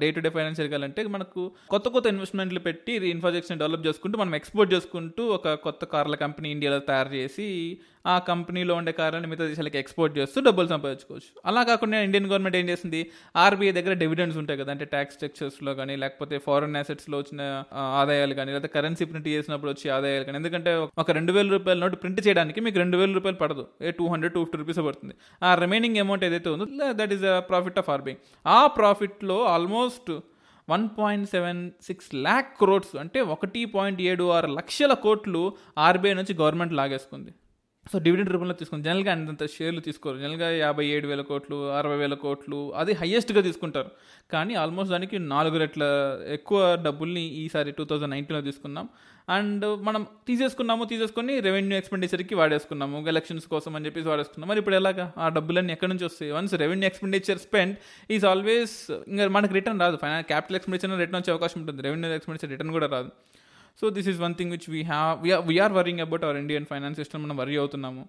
డే 0.00 0.08
టు 0.10 0.20
డే 0.20 0.30
ఫైనాన్స్ 0.30 0.58
జరగాలంటే 0.60 1.00
మనకు 1.14 1.42
కొత్త 1.70 1.88
కొత్త 1.88 2.06
ఇన్వెస్ట్మెంట్లు 2.14 2.60
పెట్టి 2.60 2.94
ఇన్ఫ్రాస్ట్రక్చర్ 3.12 3.60
డెవలప్ 3.62 3.86
చేసుకుంటూ 3.86 4.18
మనం 4.18 4.34
ఎక్స్పోర్ట్ 4.34 4.74
చేసుకుంటూ 4.74 5.24
ఒక 5.36 5.54
కొత్త 5.66 5.84
కార్ల 5.94 6.16
కంపెనీ 6.24 6.50
ఇండియాలో 6.50 6.80
తయారు 6.90 7.12
చేసి 7.14 7.48
ఆ 8.06 8.18
కంపెనీలో 8.18 8.74
ఉండే 8.74 8.92
కార్లను 8.92 9.28
మిగతా 9.28 9.46
దేశాలకు 9.46 9.76
ఎక్స్పోర్ట్ 9.76 10.18
చేస్తూ 10.18 10.38
డబ్బులు 10.40 10.68
సంపాదించుకోవచ్చు. 10.68 11.30
అలా 11.46 11.62
కాకుండా 11.62 12.00
ఇండియన్ 12.00 12.26
గవర్నమెంట్ 12.26 12.56
ఏం 12.56 12.68
చేసింది 12.68 13.00
ఆర్బీఐ 13.36 13.72
దగ్గర 13.72 13.92
డివిడెండ్స్ 13.92 14.38
ఉంటాయి 14.38 14.58
కదా 14.58 14.72
అంటే 14.72 14.84
ట్యాక్స్ 14.84 15.14
స్ట్రక్చర్స్లో 15.14 15.74
కానీ 15.74 15.96
లేకపోతే 15.96 16.38
ఫారెన్ 16.38 16.76
అసెట్స్లో 16.76 17.18
వచ్చిన 17.18 17.64
ఆదాయాలు 18.00 18.34
కానీ 18.34 18.52
లేదా 18.52 18.70
కరెన్సీ 18.76 19.04
ప్రింట్ 19.04 19.28
చేసినప్పుడు 19.28 19.70
వచ్చే 19.70 19.90
ఆదాయాలు 19.90 20.24
కానీ 20.24 20.36
ఎందుకంటే 20.36 20.74
ఒక 20.98 21.10
రెండు 21.10 21.32
వేల 21.32 21.48
రూపాయల 21.50 21.78
నోటు 21.78 21.96
ప్రింట్ 21.96 22.20
చేయడానికి 22.26 22.60
మీకు 22.60 22.78
రెండు 22.78 22.96
వేల 22.96 23.12
రూపాయలు 23.12 23.38
పడదు. 23.38 23.68
ఏ 23.82 23.90
two 23.90 24.06
hundred 24.08 24.34
two 24.34 24.42
fifty 24.44 24.58
rupees 24.58 24.78
పడుతుంది. 24.78 25.14
ఆ 25.42 25.54
రిమైనింగ్ 25.54 25.96
అమౌంట్ 25.96 26.24
ఏదైతే 26.24 26.48
ఉందో 26.48 26.66
that 26.92 27.12
is 27.12 27.24
a 27.24 27.40
profit 27.40 27.78
of 27.78 27.90
RBI. 27.90 28.16
ఆ 28.46 28.66
ప్రాఫిట్లో 28.66 29.38
almost 29.44 30.10
one 30.70 30.84
point 30.98 31.30
seven 31.30 31.70
six 31.82 32.14
lakh 32.14 32.58
crores 32.58 32.96
అంటే 32.96 33.20
ఒకటి 33.20 33.62
పాయింట్ 33.64 34.02
ఏడు 34.02 34.26
ఆరు 34.30 34.50
లక్షల 34.58 34.92
కోట్లు 35.06 35.42
ఆర్బీఐ 35.78 36.14
నుంచి 36.14 36.34
గవర్నమెంట్ 36.42 36.72
లాగేసుకుంది. 36.72 37.32
సో 37.92 37.98
డివిడెండ్ 37.98 38.30
రూపంలో 38.30 38.54
తీసుకుంది 38.54 38.84
జనరల్గా 38.84 39.12
అంతంత 39.12 39.46
షేర్లు 39.46 39.80
తీసుకోరు. 39.80 40.18
జనరల్గా 40.18 40.50
యాభై 40.50 40.86
ఏడు 40.86 41.06
వేల 41.06 41.20
కోట్లు 41.20 41.70
అరవై 41.70 41.96
వేల 41.96 42.14
కోట్లు 42.14 42.74
అది 42.76 42.92
హయ్యెస్ట్గా 42.92 43.40
తీసుకుంటారు. 43.40 43.90
కానీ 44.32 44.54
ఆల్మోస్ట్ 44.54 44.92
దానికి 44.92 45.18
నాలుగు 45.18 45.58
రెట్ల 45.58 45.82
ఎక్కువ 46.28 46.78
డబ్బుల్ని 46.84 47.20
ఈసారి 47.20 47.72
టూ 47.72 47.84
థౌజండ్ 47.84 48.10
నైన్టీన్లో 48.10 48.44
తీసుకున్నాం. 48.44 48.88
అండ్ 49.28 49.82
మనం 49.82 50.06
తీసేసుకున్నాము 50.26 50.84
తీసేసుకొని 50.84 51.40
రెవెన్యూ 51.40 51.78
ఎక్స్పెండిచర్కి 51.78 52.34
వాడేసుకున్నాము. 52.34 53.08
ఎలక్షన్స్ 53.08 53.46
కోసం 53.46 53.76
అని 53.76 53.86
చెప్పేసి 53.86 54.08
వాడేసుకున్నాం. 54.08 54.48
మరి 54.48 54.58
ఇప్పుడు 54.58 54.74
ఎలాగా? 54.74 55.12
ఆ 55.18 55.28
డబ్బులన్నీ 55.28 55.72
ఎక్కడి 55.72 55.88
నుంచి 55.92 56.04
వస్తాయి? 56.04 56.32
Once 56.32 56.54
revenue 56.54 56.86
expenditure 56.86 57.38
spend 57.38 57.76
is 58.10 58.24
always 58.24 58.90
ఇంకా 59.08 59.28
మనకి 59.28 59.54
రిటర్న్ 59.54 59.80
రాదు. 59.80 59.96
ఫైనా 59.96 60.20
క్యాపిటల్ 60.20 60.56
ఎక్స్పెండిచర్ 60.56 60.98
రిటర్న్ 60.98 61.16
వచ్చే 61.16 61.32
అవకాశం 61.32 61.60
ఉంటుంది. 61.60 61.82
రెవెన్యూ 61.82 62.10
ఎక్స్పెండిచర్ 62.10 62.50
రిటర్న్ 62.50 62.72
కూడా 62.72 62.86
రాదు. 62.86 63.10
So 63.80 63.90
this 63.90 64.08
is 64.08 64.20
one 64.20 64.34
thing 64.34 64.52
which 64.52 64.70
we 64.70 64.82
have 64.82 65.46
we are 65.48 65.72
worrying 65.72 66.00
about 66.00 66.24
our 66.24 66.36
Indian 66.36 66.64
finance 66.64 66.98
system 66.98 67.22
మనం 67.22 67.36
వరీ 67.36 67.56
అవుతున్నాము. 67.56 68.04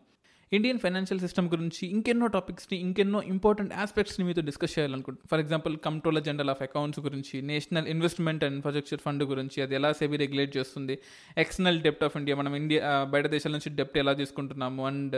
ఇండియన్ 0.52 0.80
ఫైనాన్షియల్ 0.80 1.20
సిస్టమ్ 1.20 1.48
గురించి 1.50 1.88
ఇంకెన్నో 1.88 2.28
టాపిక్స్ని 2.28 2.78
ఇంకెన్నో 2.78 3.22
ఇంపార్టెంట్ 3.22 3.74
ఆస్పెక్ట్స్ని 3.74 4.26
మీతో 4.26 4.42
డిస్కస్ 4.42 4.80
చేయాలనుకుంటున్నాను 4.80 5.30
for 5.32 5.40
example 5.40 5.78
controller 5.78 6.24
general 6.24 6.50
of 6.50 6.62
accounts 6.62 7.00
గురించి 7.00 7.42
national 7.42 7.88
investment 7.88 8.44
and 8.44 8.56
infrastructure 8.56 9.00
fund 9.00 9.24
గురించి 9.24 9.62
అది 9.62 9.76
ఎలా 9.76 9.94
సెబీ 9.94 10.18
రెగ్యులేట్ 10.18 10.58
చేస్తుంది 10.58 10.96
ఎక్స్టర్నల్ 11.38 11.82
డెప్ట్ 11.82 12.04
ఆఫ్ 12.04 12.18
ఇండియా 12.18 12.38
మనం 12.38 12.56
ఇండియా 12.56 12.82
బయట 13.06 13.28
దేశాల 13.28 13.52
నుంచి 13.52 13.70
డెప్ట్ 13.70 13.98
ఎలా 13.98 14.14
తీసుకుంటున్నాము 14.14 14.86
అండ్ 14.88 15.18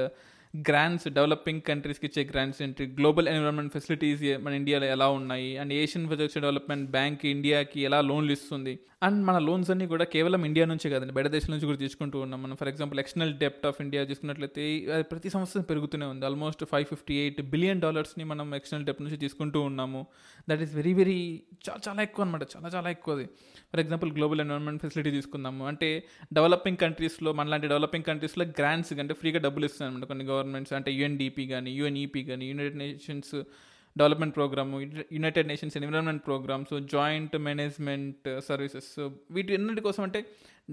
గ్రాంట్స్ 0.53 1.07
డెవలపింగ్ 1.07 1.61
కంట్రీస్కి 1.61 2.05
ఇచ్చే 2.05 2.23
గ్రాంట్స్ 2.23 2.61
ఏంటి 2.61 2.85
గ్లోబల్ 2.85 3.27
ఎన్విరాన్మెంట్ 3.27 3.73
ఫెసిలిటీస్ 3.73 4.21
మన 4.41 4.53
ఇండియాలో 4.53 4.85
ఎలా 4.85 5.09
ఉన్నాయి 5.09 5.57
and 5.57 5.73
Asian 5.73 6.03
infrastructure 6.03 6.41
development 6.41 6.89
bank 6.91 7.25
ఇండియాకి 7.25 7.81
ఎలా 7.81 8.01
లోన్లు 8.01 8.31
ఇస్తుంది 8.31 8.73
అండ్ 9.01 9.25
మన 9.25 9.37
లోన్స్ 9.37 9.69
అన్నీ 9.71 9.87
కూడా 9.87 10.05
కేవలం 10.05 10.45
ఇండియా 10.45 10.65
నుంచే 10.65 10.89
కాదండి. 10.89 11.13
బయట 11.13 11.27
దేశాల 11.27 11.51
నుంచి 11.53 11.65
కూడా 11.65 11.77
తీసుకుంటూ 11.77 12.19
ఉన్నాం. 12.19 12.43
మనం 12.43 12.55
ఫర్ 12.55 12.67
ఎగ్జాంపుల్ 12.67 12.99
ఎక్స్టర్నల్ 12.99 13.33
డెప్ట్ 13.33 13.65
ఆఫ్ 13.65 13.81
ఇండియా 13.81 14.03
తీసుకున్నట్లయితే 14.03 14.91
అది 14.91 15.03
ప్రతి 15.03 15.29
సంవత్సరం 15.29 15.63
పెరుగుతూనే 15.63 16.05
ఉంది. 16.05 16.25
Almost 16.25 16.65
five 16.65 16.85
fifty 16.85 17.15
eight 17.15 17.41
billion 17.41 17.81
డాలర్స్ని 17.81 18.23
మనం 18.23 18.55
ఎక్స్టర్నల్ 18.55 18.85
డెప్ట్ 18.85 19.01
నుంచి 19.01 19.17
తీసుకుంటూ 19.17 19.61
ఉన్నాము. 19.61 20.07
దట్ 20.49 20.61
ఈస్ 20.61 20.75
వెరీ 20.75 20.93
వెరీ 20.93 21.41
చాలా 21.69 21.79
చాలా 21.87 22.01
ఎక్కువ 22.01 22.25
అనమాట 22.25 22.41
చాలా 22.55 22.67
చాలా 22.67 22.89
ఎక్కువది 22.89 23.25
for 23.71 23.79
example 23.79 24.11
global 24.13 24.41
environment 24.41 24.81
facility 24.81 25.11
తీసుకుందాము. 25.11 25.67
అంటే 25.67 26.03
డెవలపింగ్ 26.33 26.77
కంట్రీస్లో 26.77 27.33
మనలాంటి 27.33 27.67
డెవలపింగ్ 27.67 28.03
కంట్రీస్లో 28.03 28.45
గ్రాంట్స్ 28.45 28.93
అంటే 28.93 29.13
ఫ్రీగా 29.13 29.39
డబ్బులు 29.39 29.65
ఇస్తున్నాయి 29.65 29.93
అనమాట 29.93 30.07
కొన్ని 30.07 30.25
గవర్నమెంట్స్. 30.25 30.73
అంటే 30.73 30.91
యుఎన్డిపి 30.91 31.47
కానీ 31.47 31.71
యుఎన్ఈపి 31.71 32.23
కానీ 32.23 32.45
United 32.49 32.77
Nations 32.77 33.35
development 33.97 34.35
programme 34.35 34.71
United 35.11 35.47
Nations 35.47 35.75
environment 35.77 36.23
programmes 36.25 36.73
joint 36.93 37.35
management 37.41 38.27
services 38.47 38.91
వీటి 39.31 39.55
అన్నిటి 39.55 39.81
కోసం 39.81 40.03
అంటే 40.03 40.21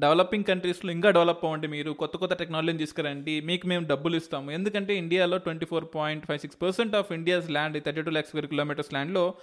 డెవలపింగ్ 0.02 0.46
కంట్రీస్లో 0.48 0.90
ఇంకా 0.92 1.10
డెవలప్ 1.16 1.42
అవ్వండి 1.46 1.68
మీరు 1.74 1.90
కొత్త 2.00 2.14
కొత్త 2.20 2.34
టెక్నాలజీని 2.40 2.80
తీసుకురండి 2.82 3.34
మీకు 3.48 3.64
మేము 3.72 3.84
డబ్బులు 3.90 4.16
ఇస్తాము. 4.20 4.48
ఎందుకంటే 4.50 4.92
ఇండియాలో 5.02 5.36
twenty 5.44 5.66
four 5.70 5.84
point 5.94 6.24
five 6.28 6.40
six 6.44 6.58
percent 6.62 6.94
of 7.00 7.12
India's 7.18 7.46
land 7.56 7.76
thirty 7.86 8.02
two 8.06 8.12
lakhs 8.16 8.30
square 8.32 8.48
kilometres 8.52 8.90
ల్యాండ్లో 8.94 9.34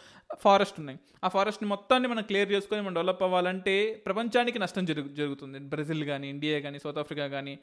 ఫారెస్ట్ 0.44 0.80
ఉన్నాయి. 0.82 1.00
ఆ 1.26 1.28
ఫారెస్ట్ని 1.28 1.68
మొత్తాన్ని 1.70 2.08
మనం 2.12 2.24
క్లియర్ 2.30 2.50
చేసుకొని 2.52 2.82
మనం 2.82 2.96
డెవలప్ 2.98 3.24
అవ్వాలంటే 3.28 3.76
ప్రపంచానికి 4.08 4.60
నష్టం 4.64 4.86
జరుగు 4.92 5.10
జరుగుతుంది. 5.22 5.60
బ్రెజిల్ 5.74 6.04
కానీ 6.12 6.28
ఇండియా 6.30 6.60
కానీ 6.66 6.80
సౌత్ 6.84 7.00
ఆఫ్రికా 7.04 7.28
కానీ 7.36 7.54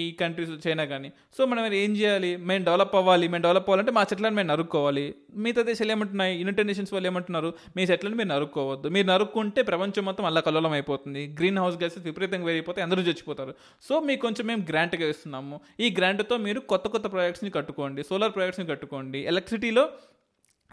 ఈ 0.00 0.02
కంట్రీస్ 0.20 0.50
చైనా 0.66 0.84
కానీ 0.84 1.10
సో 1.36 1.42
మనం 1.50 1.74
ఏం 1.82 1.92
చేయాలి? 1.96 2.36
మేము 2.36 2.62
డెవలప్ 2.64 2.96
అవ్వాలి 3.00 3.28
మేము 3.34 3.42
డెవలప్ 3.48 3.68
అవ్వాలంటే 3.70 3.92
మా 3.98 4.02
చెట్లను 4.02 4.36
మేము 4.40 4.50
నరుక్కోవాలి. 4.52 5.06
మిగతా 5.44 5.62
దేశాలు 5.62 5.92
ఏమంటున్నాయి? 5.96 6.34
యునైటెడ్ 6.42 6.68
నేషన్స్ 6.70 6.92
వాళ్ళు 6.94 7.08
ఏమంటున్నారు? 7.12 7.52
మీ 7.76 7.82
చెట్లను 7.82 8.16
మీరు 8.22 8.30
నరుక్కోవద్దు. 8.34 8.88
మీరు 8.96 9.06
నరుక్కుంటే 9.12 9.62
ప్రపంచం 9.62 10.04
మొత్తం 10.10 10.26
అల్ల 10.30 10.40
కల్లోలం 10.48 10.72
అయిపోతుంది. 10.78 11.24
గ్రీన్ 11.40 11.60
హౌస్ 11.64 11.78
గ్యాసెస్ 11.82 12.06
విపరీతంగా 12.28 12.44
పెరిగిపోతే 12.44 12.82
అందరూ 12.82 13.02
చచ్చిపోతారు. 13.02 13.54
సో 13.82 14.00
మీకు 14.00 14.20
కొంచెం 14.20 14.46
మేము 14.46 14.62
గ్రాంట్గా 14.68 15.08
ఇస్తున్నాము. 15.08 15.60
ఈ 15.80 15.94
గ్రాంట్తో 15.98 16.36
మీరు 16.36 16.60
కొత్త 16.60 16.88
కొత్త 16.88 17.06
ప్రాజెక్ట్స్ని 17.12 17.50
కట్టుకోండి. 17.50 18.02
సోలార్ 18.02 18.34
ప్రాజెక్ట్స్ని 18.34 18.66
కట్టుకోండి. 18.66 19.18
ఎలక్ట్రిసిటీలో 19.18 19.88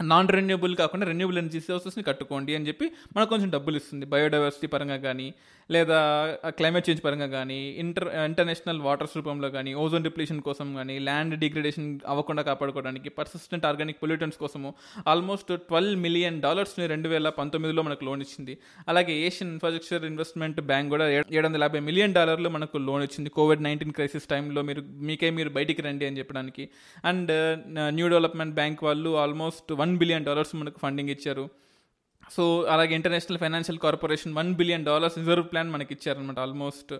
నాన్ 0.02 0.28
రెన్యూబుల్ 0.28 0.76
కాకుండా 0.76 1.06
రెన్యూబుల్ 1.06 1.38
ఎనర్జీ 1.38 1.60
సోర్సెస్ని 1.60 2.04
కట్టుకోండి 2.04 2.54
అని 2.54 2.68
చెప్పి 2.68 2.86
మనకు 3.16 3.30
కొంచెం 3.30 3.50
డబ్బులు 3.50 3.76
ఇస్తుంది. 3.76 4.06
బయోడైవర్సిటీ 4.06 4.66
పరంగా 4.66 4.96
కానీ 4.96 5.34
లేదా 5.74 5.98
క్లైమేట్ 6.58 6.88
చేంజ్ 6.88 7.00
పరంగా 7.04 7.26
కానీ 7.26 7.58
ఇంటర్ 7.82 8.08
ఇంటర్నేషనల్ 8.26 8.80
వాటర్స్ 8.80 9.14
రూపంలో 9.18 9.48
కానీ 9.56 9.74
ఓజోన్ 9.84 10.04
డిప్లీషన్ 10.06 10.40
కోసం 10.48 10.68
కానీ 10.78 10.98
ల్యాండ్ 11.08 11.34
డిగ్రేడేషన్ 11.42 11.88
అవ్వకుండా 12.12 12.42
కాపాడుకోవడానికి 12.42 13.08
పర్సిస్టెంట్ 13.18 13.66
ఆర్గానిక్ 13.70 13.98
పొల్యూటెంట్స్ 14.02 14.38
కోసము 14.38 14.70
ఆల్మోస్ట్ 15.12 15.50
ట్వెల్వ్ 15.68 15.96
మిలియన్ 16.04 16.38
డాలర్స్ని 16.46 16.86
రెండు 16.86 17.10
వేల 17.14 17.28
పంతొమ్మిదిలో 17.40 17.84
మనకు 17.88 18.04
లోన్ 18.08 18.22
ఇచ్చింది. 18.26 18.56
అలాగే 18.88 19.16
ఏషియన్ 19.26 19.52
ఇన్ఫ్రాస్ట్రక్చర్ 19.54 20.06
ఇన్వెస్ట్మెంట్ 20.12 20.60
బ్యాంక్ 20.70 20.90
కూడా 20.96 21.08
ఏడు 21.16 21.46
వందల 21.48 21.62
యాభై 21.68 21.82
మిలియన్ 21.90 22.16
డాలర్లు 22.20 22.48
మనకు 22.58 22.78
లోన్ 22.88 23.04
ఇచ్చింది. 23.08 23.30
కోవిడ్ 23.40 23.66
నైన్టీన్ 23.68 23.94
క్రైసిస్ 23.98 24.30
టైంలో 24.34 24.62
మీరు 24.70 24.82
మీకే 25.10 25.30
మీరు 25.40 25.52
బయటికి 25.58 25.82
రండి 25.82 26.06
అని 26.10 26.18
చెప్పడానికి. 26.22 26.66
అండ్ 27.12 27.32
న్యూ 27.98 28.08
డెవలప్మెంట్ 28.14 28.54
బ్యాంక్ 28.54 28.84
వాళ్ళు 28.84 29.12
ఆల్మోస్ట్ 29.24 29.72
వన్ 29.82 29.94
బిలియన్ 30.02 30.28
డాలర్స్ 30.30 30.56
మనకు 30.62 30.80
ఫండింగ్ 30.86 31.14
ఇచ్చారు. 31.16 31.46
సో 32.32 32.62
అలాగే 32.62 32.94
international 32.94 33.38
financial 33.38 33.78
corporation 33.78 34.34
one 34.34 34.54
billion 34.54 34.84
dollars 34.84 35.18
reserve 35.18 35.46
plan 35.52 35.70
మనకి 35.70 35.94
ఇచ్చారనమాట 35.94 36.38
ఆల్మోస్ట్. 36.38 36.94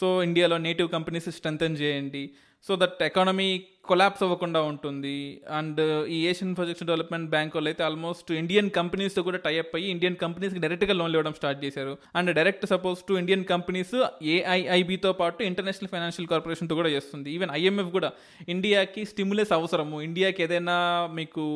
సో 0.00 0.22
ఇండియాలో 0.22 0.58
నేటివ్ 0.58 0.88
కంపెనీస్ 0.88 1.30
స్ట్రెంథన్ 1.30 1.76
చేయండి. 1.76 2.30
సో 2.68 2.74
దట్ 2.84 3.02
ఎకానమీ 3.10 3.50
కొలాప్స్ 3.88 4.22
అవ్వకుండా 4.24 4.60
ఉంటుంది. 4.70 5.14
అండ్ 5.58 5.78
ఈ 6.14 6.16
ఏషియన్ 6.30 6.50
ప్రొజెక్షన్ 6.56 6.88
డెవలప్మెంట్ 6.88 7.28
బ్యాంక్ 7.34 7.52
వాళ్ళు 7.56 7.68
అయితే 7.70 7.82
ఆల్మోస్ట్ 7.86 8.30
ఇండియన్ 8.40 8.68
కంపెనీస్తో 8.78 9.22
కూడా 9.28 9.38
టైఅప్ 9.46 9.72
అయ్యి 9.78 9.86
ఇండియన్ 9.94 10.16
కంపెనీస్కి 10.22 10.60
డైరెక్ట్గా 10.64 10.94
లోన్లు 10.98 11.16
ఇవ్వడం 11.18 11.34
స్టార్ట్ 11.38 11.60
చేశారు. 11.64 11.94
And 12.18 12.30
direct 12.38 12.64
suppose 12.72 12.98
to 13.08 13.14
Indian 13.20 13.44
companies 13.52 13.94
ఏఐఐబితో 14.34 15.12
పాటు 15.20 15.40
ఇంటర్నేషనల్ 15.50 15.92
ఫైనాన్షియల్ 15.94 16.28
కార్పొరేషన్తో 16.32 16.76
కూడా 16.80 16.90
చేస్తుంది. 16.96 17.28
ఈవెన్ 17.36 17.54
ఐఎంఎఫ్ 17.58 17.90
కూడా 17.96 18.10
ఇండియాకి 18.56 19.04
స్టిమ్యులస్ 19.12 19.54
అవసరము. 19.58 19.96
ఇండియాకి 20.08 20.42
ఏదైనా 20.48 20.76
మీకు 21.20 21.46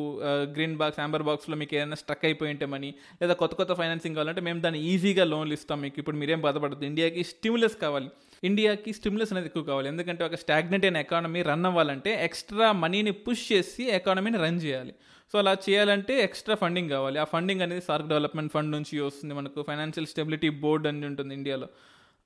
గ్రీన్ 0.57 0.75
బాక్స్ 0.81 1.01
ఆంబర్ 1.05 1.27
బాక్స్లో 1.29 1.57
మీకు 1.63 1.75
ఏదైనా 1.79 1.99
స్ట్రక్ 2.03 2.27
అయిపోయి 2.29 2.53
ఉంటే 2.55 2.67
మనీ 2.75 2.91
లేదా 3.21 3.35
కొత్త 3.43 3.53
కొత్త 3.61 3.73
ఫైనాన్సింగ్ 3.81 4.17
కావాలంటే 4.19 4.43
మేము 4.49 4.61
దాన్ని 4.67 4.81
ఈజీగా 4.93 5.25
లోన్లు 5.33 5.55
ఇస్తాం 5.59 5.79
మీకు. 5.85 5.99
ఇప్పుడు 6.03 6.19
మీరేం 6.23 6.41
బాధపడద్దు. 6.49 6.85
ఇండియాకి 6.91 7.23
స్టిమ్యులస్ 7.33 7.79
కావాలి. 7.85 8.11
ఇండియాకి 8.43 8.93
స్టిమ్యులస్ 8.93 9.33
అనేది 9.33 9.47
ఎక్కువ 9.47 9.63
కావాలి. 9.63 9.87
ఎందుకంటే 9.87 10.23
ఒక 10.23 10.35
స్టాగ్నెంట్ 10.35 10.85
అయిన 10.85 10.97
ఎకానమీ 10.97 11.41
రన్ 11.41 11.65
అవ్వాలంటే 11.65 12.23
ఎక్స్ట్రా 12.23 12.71
మనీని 12.71 13.11
పుష్ 13.11 13.51
చేసి 13.51 13.89
ఎకానమీని 13.89 14.37
రన్ 14.37 14.61
చేయాలి. 14.61 14.93
సో 15.33 15.39
అలా 15.39 15.57
చేయాలంటే 15.69 16.23
ఎక్స్ట్రా 16.23 16.55
ఫండింగ్ 16.55 16.89
కావాలి. 16.89 17.19
ఆ 17.19 17.23
ఫండింగ్ 17.23 17.61
అనేది 17.61 17.81
సార్క్ 17.81 18.07
డెవలప్మెంట్ 18.07 18.53
ఫండ్ 18.53 18.71
నుంచి 18.71 18.99
వస్తుంది 18.99 19.33
మనకు. 19.33 19.61
ఫైనాన్షియల్ 19.61 20.07
స్టెబిలిటీ 20.07 20.49
బోర్డ్ 20.49 20.87
అని 20.87 21.05
ఉంటుంది 21.05 21.33
ఇండియాలో. 21.33 21.67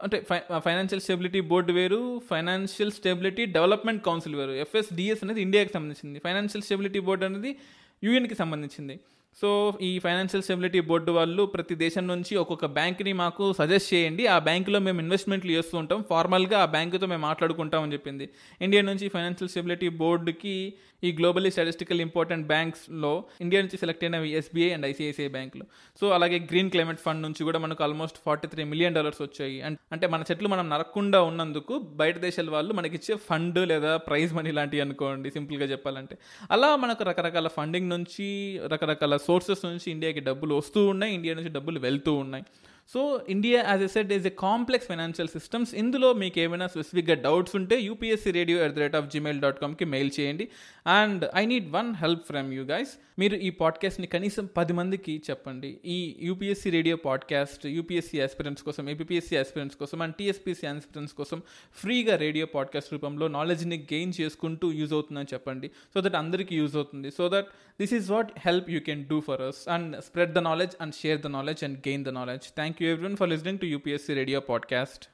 అంటే 0.03 0.25
ఫై 0.29 0.39
ఫైనాన్షియల్ 0.59 1.01
స్టెబిలిటీ 1.01 1.39
బోర్డు 1.39 1.73
వేరు 1.73 2.21
ఫైనాన్షియల్ 2.29 2.91
స్టెబిలిటీ 2.91 3.45
డెవలప్మెంట్ 3.45 4.03
కౌన్సిల్ 4.03 4.35
వేరు. 4.35 4.51
ఎఫ్ఎస్డిఎస్ 4.51 5.23
అనేది 5.23 5.41
ఇండియాకి 5.41 5.73
సంబంధించింది. 5.73 6.19
ఫైనాన్షియల్ 6.19 6.63
స్టెబిలిటీ 6.63 6.99
బోర్డు 6.99 7.25
అనేది 7.25 7.57
యూఎన్కి 8.03 8.35
సంబంధించింది. 8.35 8.99
సో 9.35 9.77
ఈ 9.81 9.99
ఫైనాన్షియల్ 9.99 10.43
స్టెబిలిటీ 10.43 10.79
బోర్డు 10.79 11.11
వాళ్ళు 11.11 11.43
ప్రతి 11.43 11.75
దేశం 11.75 12.07
నుంచి 12.07 12.35
ఒక్కొక్క 12.35 12.65
బ్యాంక్ని 12.65 13.13
మాకు 13.13 13.53
సజెస్ట్ 13.53 13.93
చేయండి. 13.93 14.27
ఆ 14.27 14.39
బ్యాంకులో 14.39 14.79
మేము 14.79 15.01
ఇన్వెస్ట్మెంట్లు 15.01 15.51
చేస్తూ 15.51 15.77
ఉంటాం. 15.77 16.03
ఫార్మల్గా 16.09 16.59
ఆ 16.59 16.65
బ్యాంకుతో 16.65 17.07
మేము 17.07 17.21
మాట్లాడుకుంటామని 17.21 17.93
చెప్పింది. 17.93 18.29
ఇండియా 18.61 18.81
నుంచి 18.81 19.09
ఫైనాన్షియల్ 19.09 19.49
స్టెబిలిటీ 19.49 19.89
బోర్డుకి 19.89 20.73
ఈ 21.03 21.11
గ్లోబలీ 21.11 21.51
స్టాటిస్టికల్ 21.51 22.01
ఇంపార్టెంట్ 22.01 22.47
బ్యాంక్స్లో 22.47 23.23
ఇండియా 23.41 23.61
నుంచి 23.61 23.77
సెలెక్ట్ 23.77 24.03
అయిన 24.03 24.15
ఎస్బీఐ 24.15 24.69
అండ్ 24.69 24.85
ఐసిఐసిఐ 24.85 25.27
బ్యాంకులు. 25.27 25.65
సో 26.01 26.09
అలాగే 26.09 26.39
గ్రీన్ 26.39 26.71
క్లైమేట్ 26.71 26.99
ఫండ్ 26.99 27.21
నుంచి 27.21 27.43
కూడా 27.43 27.59
మనకు 27.59 27.83
almost 27.83 28.17
forty 28.25 28.47
three 28.47 28.63
million 28.63 28.95
dollars 28.95 29.21
వచ్చాయి. 29.21 29.61
అండ్ 29.61 29.77
అంటే 29.91 30.07
మన 30.07 30.23
చెట్లు 30.31 30.47
మనం 30.47 30.69
నరకకుండా 30.69 31.21
ఉన్నందుకు 31.21 31.79
బయట 31.79 32.17
దేశాల 32.17 32.49
వాళ్ళు 32.49 32.73
మనకిచ్చే 32.73 33.15
ఫండ్ 33.15 33.67
లేదా 33.67 33.97
ప్రైజ్ 33.97 34.33
మనీ 34.33 34.51
లాంటివి 34.51 34.81
అనుకోండి 34.81 35.31
సింపుల్గా 35.31 35.65
చెప్పాలంటే. 35.65 36.17
అలా 36.51 36.75
మనకు 36.75 37.03
రకరకాల 37.03 37.47
ఫండింగ్ 37.47 37.89
నుంచి 37.89 38.59
రకరకాల 38.67 39.16
సోర్సెస్ 39.17 39.65
నుంచి 39.65 39.91
ఇండియాకి 39.91 40.19
డబ్బులు 40.19 40.55
వస్తూ 40.55 40.85
ఉన్నాయి 40.85 41.13
ఇండియా 41.13 41.35
నుంచి 41.35 41.49
డబ్బులు 41.49 41.79
వెళ్తూ 41.79 42.13
ఉన్నాయి. 42.13 42.45
So 42.93 43.21
India 43.29 43.63
as 43.69 43.83
a 43.83 43.87
set 43.87 44.11
is 44.17 44.27
a 44.27 44.29
complex 44.29 44.87
financial 44.87 45.27
systems 45.27 45.73
ఇందులో 45.73 46.13
మీకు 46.13 46.39
ఏమైనా 46.39 46.67
స్పెసిఫిక్గా 46.67 47.13
డౌట్స్ 47.13 47.55
ఉంటే 47.55 47.81
UPSC 47.81 48.31
radio 48.31 48.59
at 48.65 48.73
the 48.73 48.79
rate 48.79 48.95
of 48.95 49.07
Gmail 49.13 49.39
dot 49.39 49.59
కామ్కి 49.59 49.85
mail 49.85 50.11
చేయండి. 50.19 50.47
And 50.87 51.29
I 51.35 51.45
need 51.45 51.67
one 51.69 51.95
help 51.95 52.23
from 52.25 52.53
you 52.53 52.63
guys 52.63 52.97
మీరు 53.19 53.35
ఈ 53.35 53.49
పాడ్కాస్ట్ని 53.49 54.07
కనీసం 54.07 54.49
పది 54.57 54.73
మందికి 54.73 55.21
చెప్పండి. 55.29 55.79
ఈ 55.85 56.15
UPSC 56.21 56.69
radio 56.69 56.95
podcast 56.95 57.65
UPSC 57.65 58.21
aspirants 58.21 58.63
కోసం 58.63 58.89
ఏపీఎస్సీ 58.89 59.37
ఆస్పిరెంట్స్ 59.37 59.77
కోసం 59.77 60.01
అండ్ 60.01 60.15
టీఎస్పీసీ 60.15 60.67
ఆస్పిరెంట్స్ 60.67 61.13
కోసం 61.13 61.41
ఫ్రీగా 61.81 62.15
రేడియో 62.15 62.45
పాడ్కాస్ట్ 62.55 62.93
రూపంలో 62.93 63.27
నాలెడ్జ్ని 63.27 63.77
గెయిన్ 63.93 64.13
చేసుకుంటూ 64.21 64.71
యూజ్ 64.71 64.93
అవుతుందని 64.93 65.31
చెప్పండి. 65.33 65.71
సో 65.93 66.01
దట్ 66.01 66.15
అందరికీ 66.15 66.55
యూజ్ 66.55 66.75
అవుతుంది. 66.75 67.11
So 67.11 67.29
that 67.29 67.47
this 67.81 67.93
is 67.93 68.11
what 68.11 68.31
help 68.45 68.69
you 68.69 68.79
can 68.79 69.05
do 69.05 69.19
for 69.19 69.41
us 69.41 69.69
and 69.69 70.01
spread 70.01 70.33
the 70.33 70.37
knowledge 70.49 70.75
and 70.81 70.93
share 70.93 71.21
the 71.21 71.27
knowledge 71.27 71.63
and 71.63 71.77
gain 71.87 72.05
the 72.05 72.09
knowledge 72.09 72.47
thank 72.55 72.76
Thank 72.77 72.85
you 72.85 72.93
everyone 72.93 73.15
for 73.15 73.25
listening 73.25 73.57
to 73.57 73.79
UPSC 73.79 74.15
Radio 74.15 74.39
Podcast. 74.39 75.07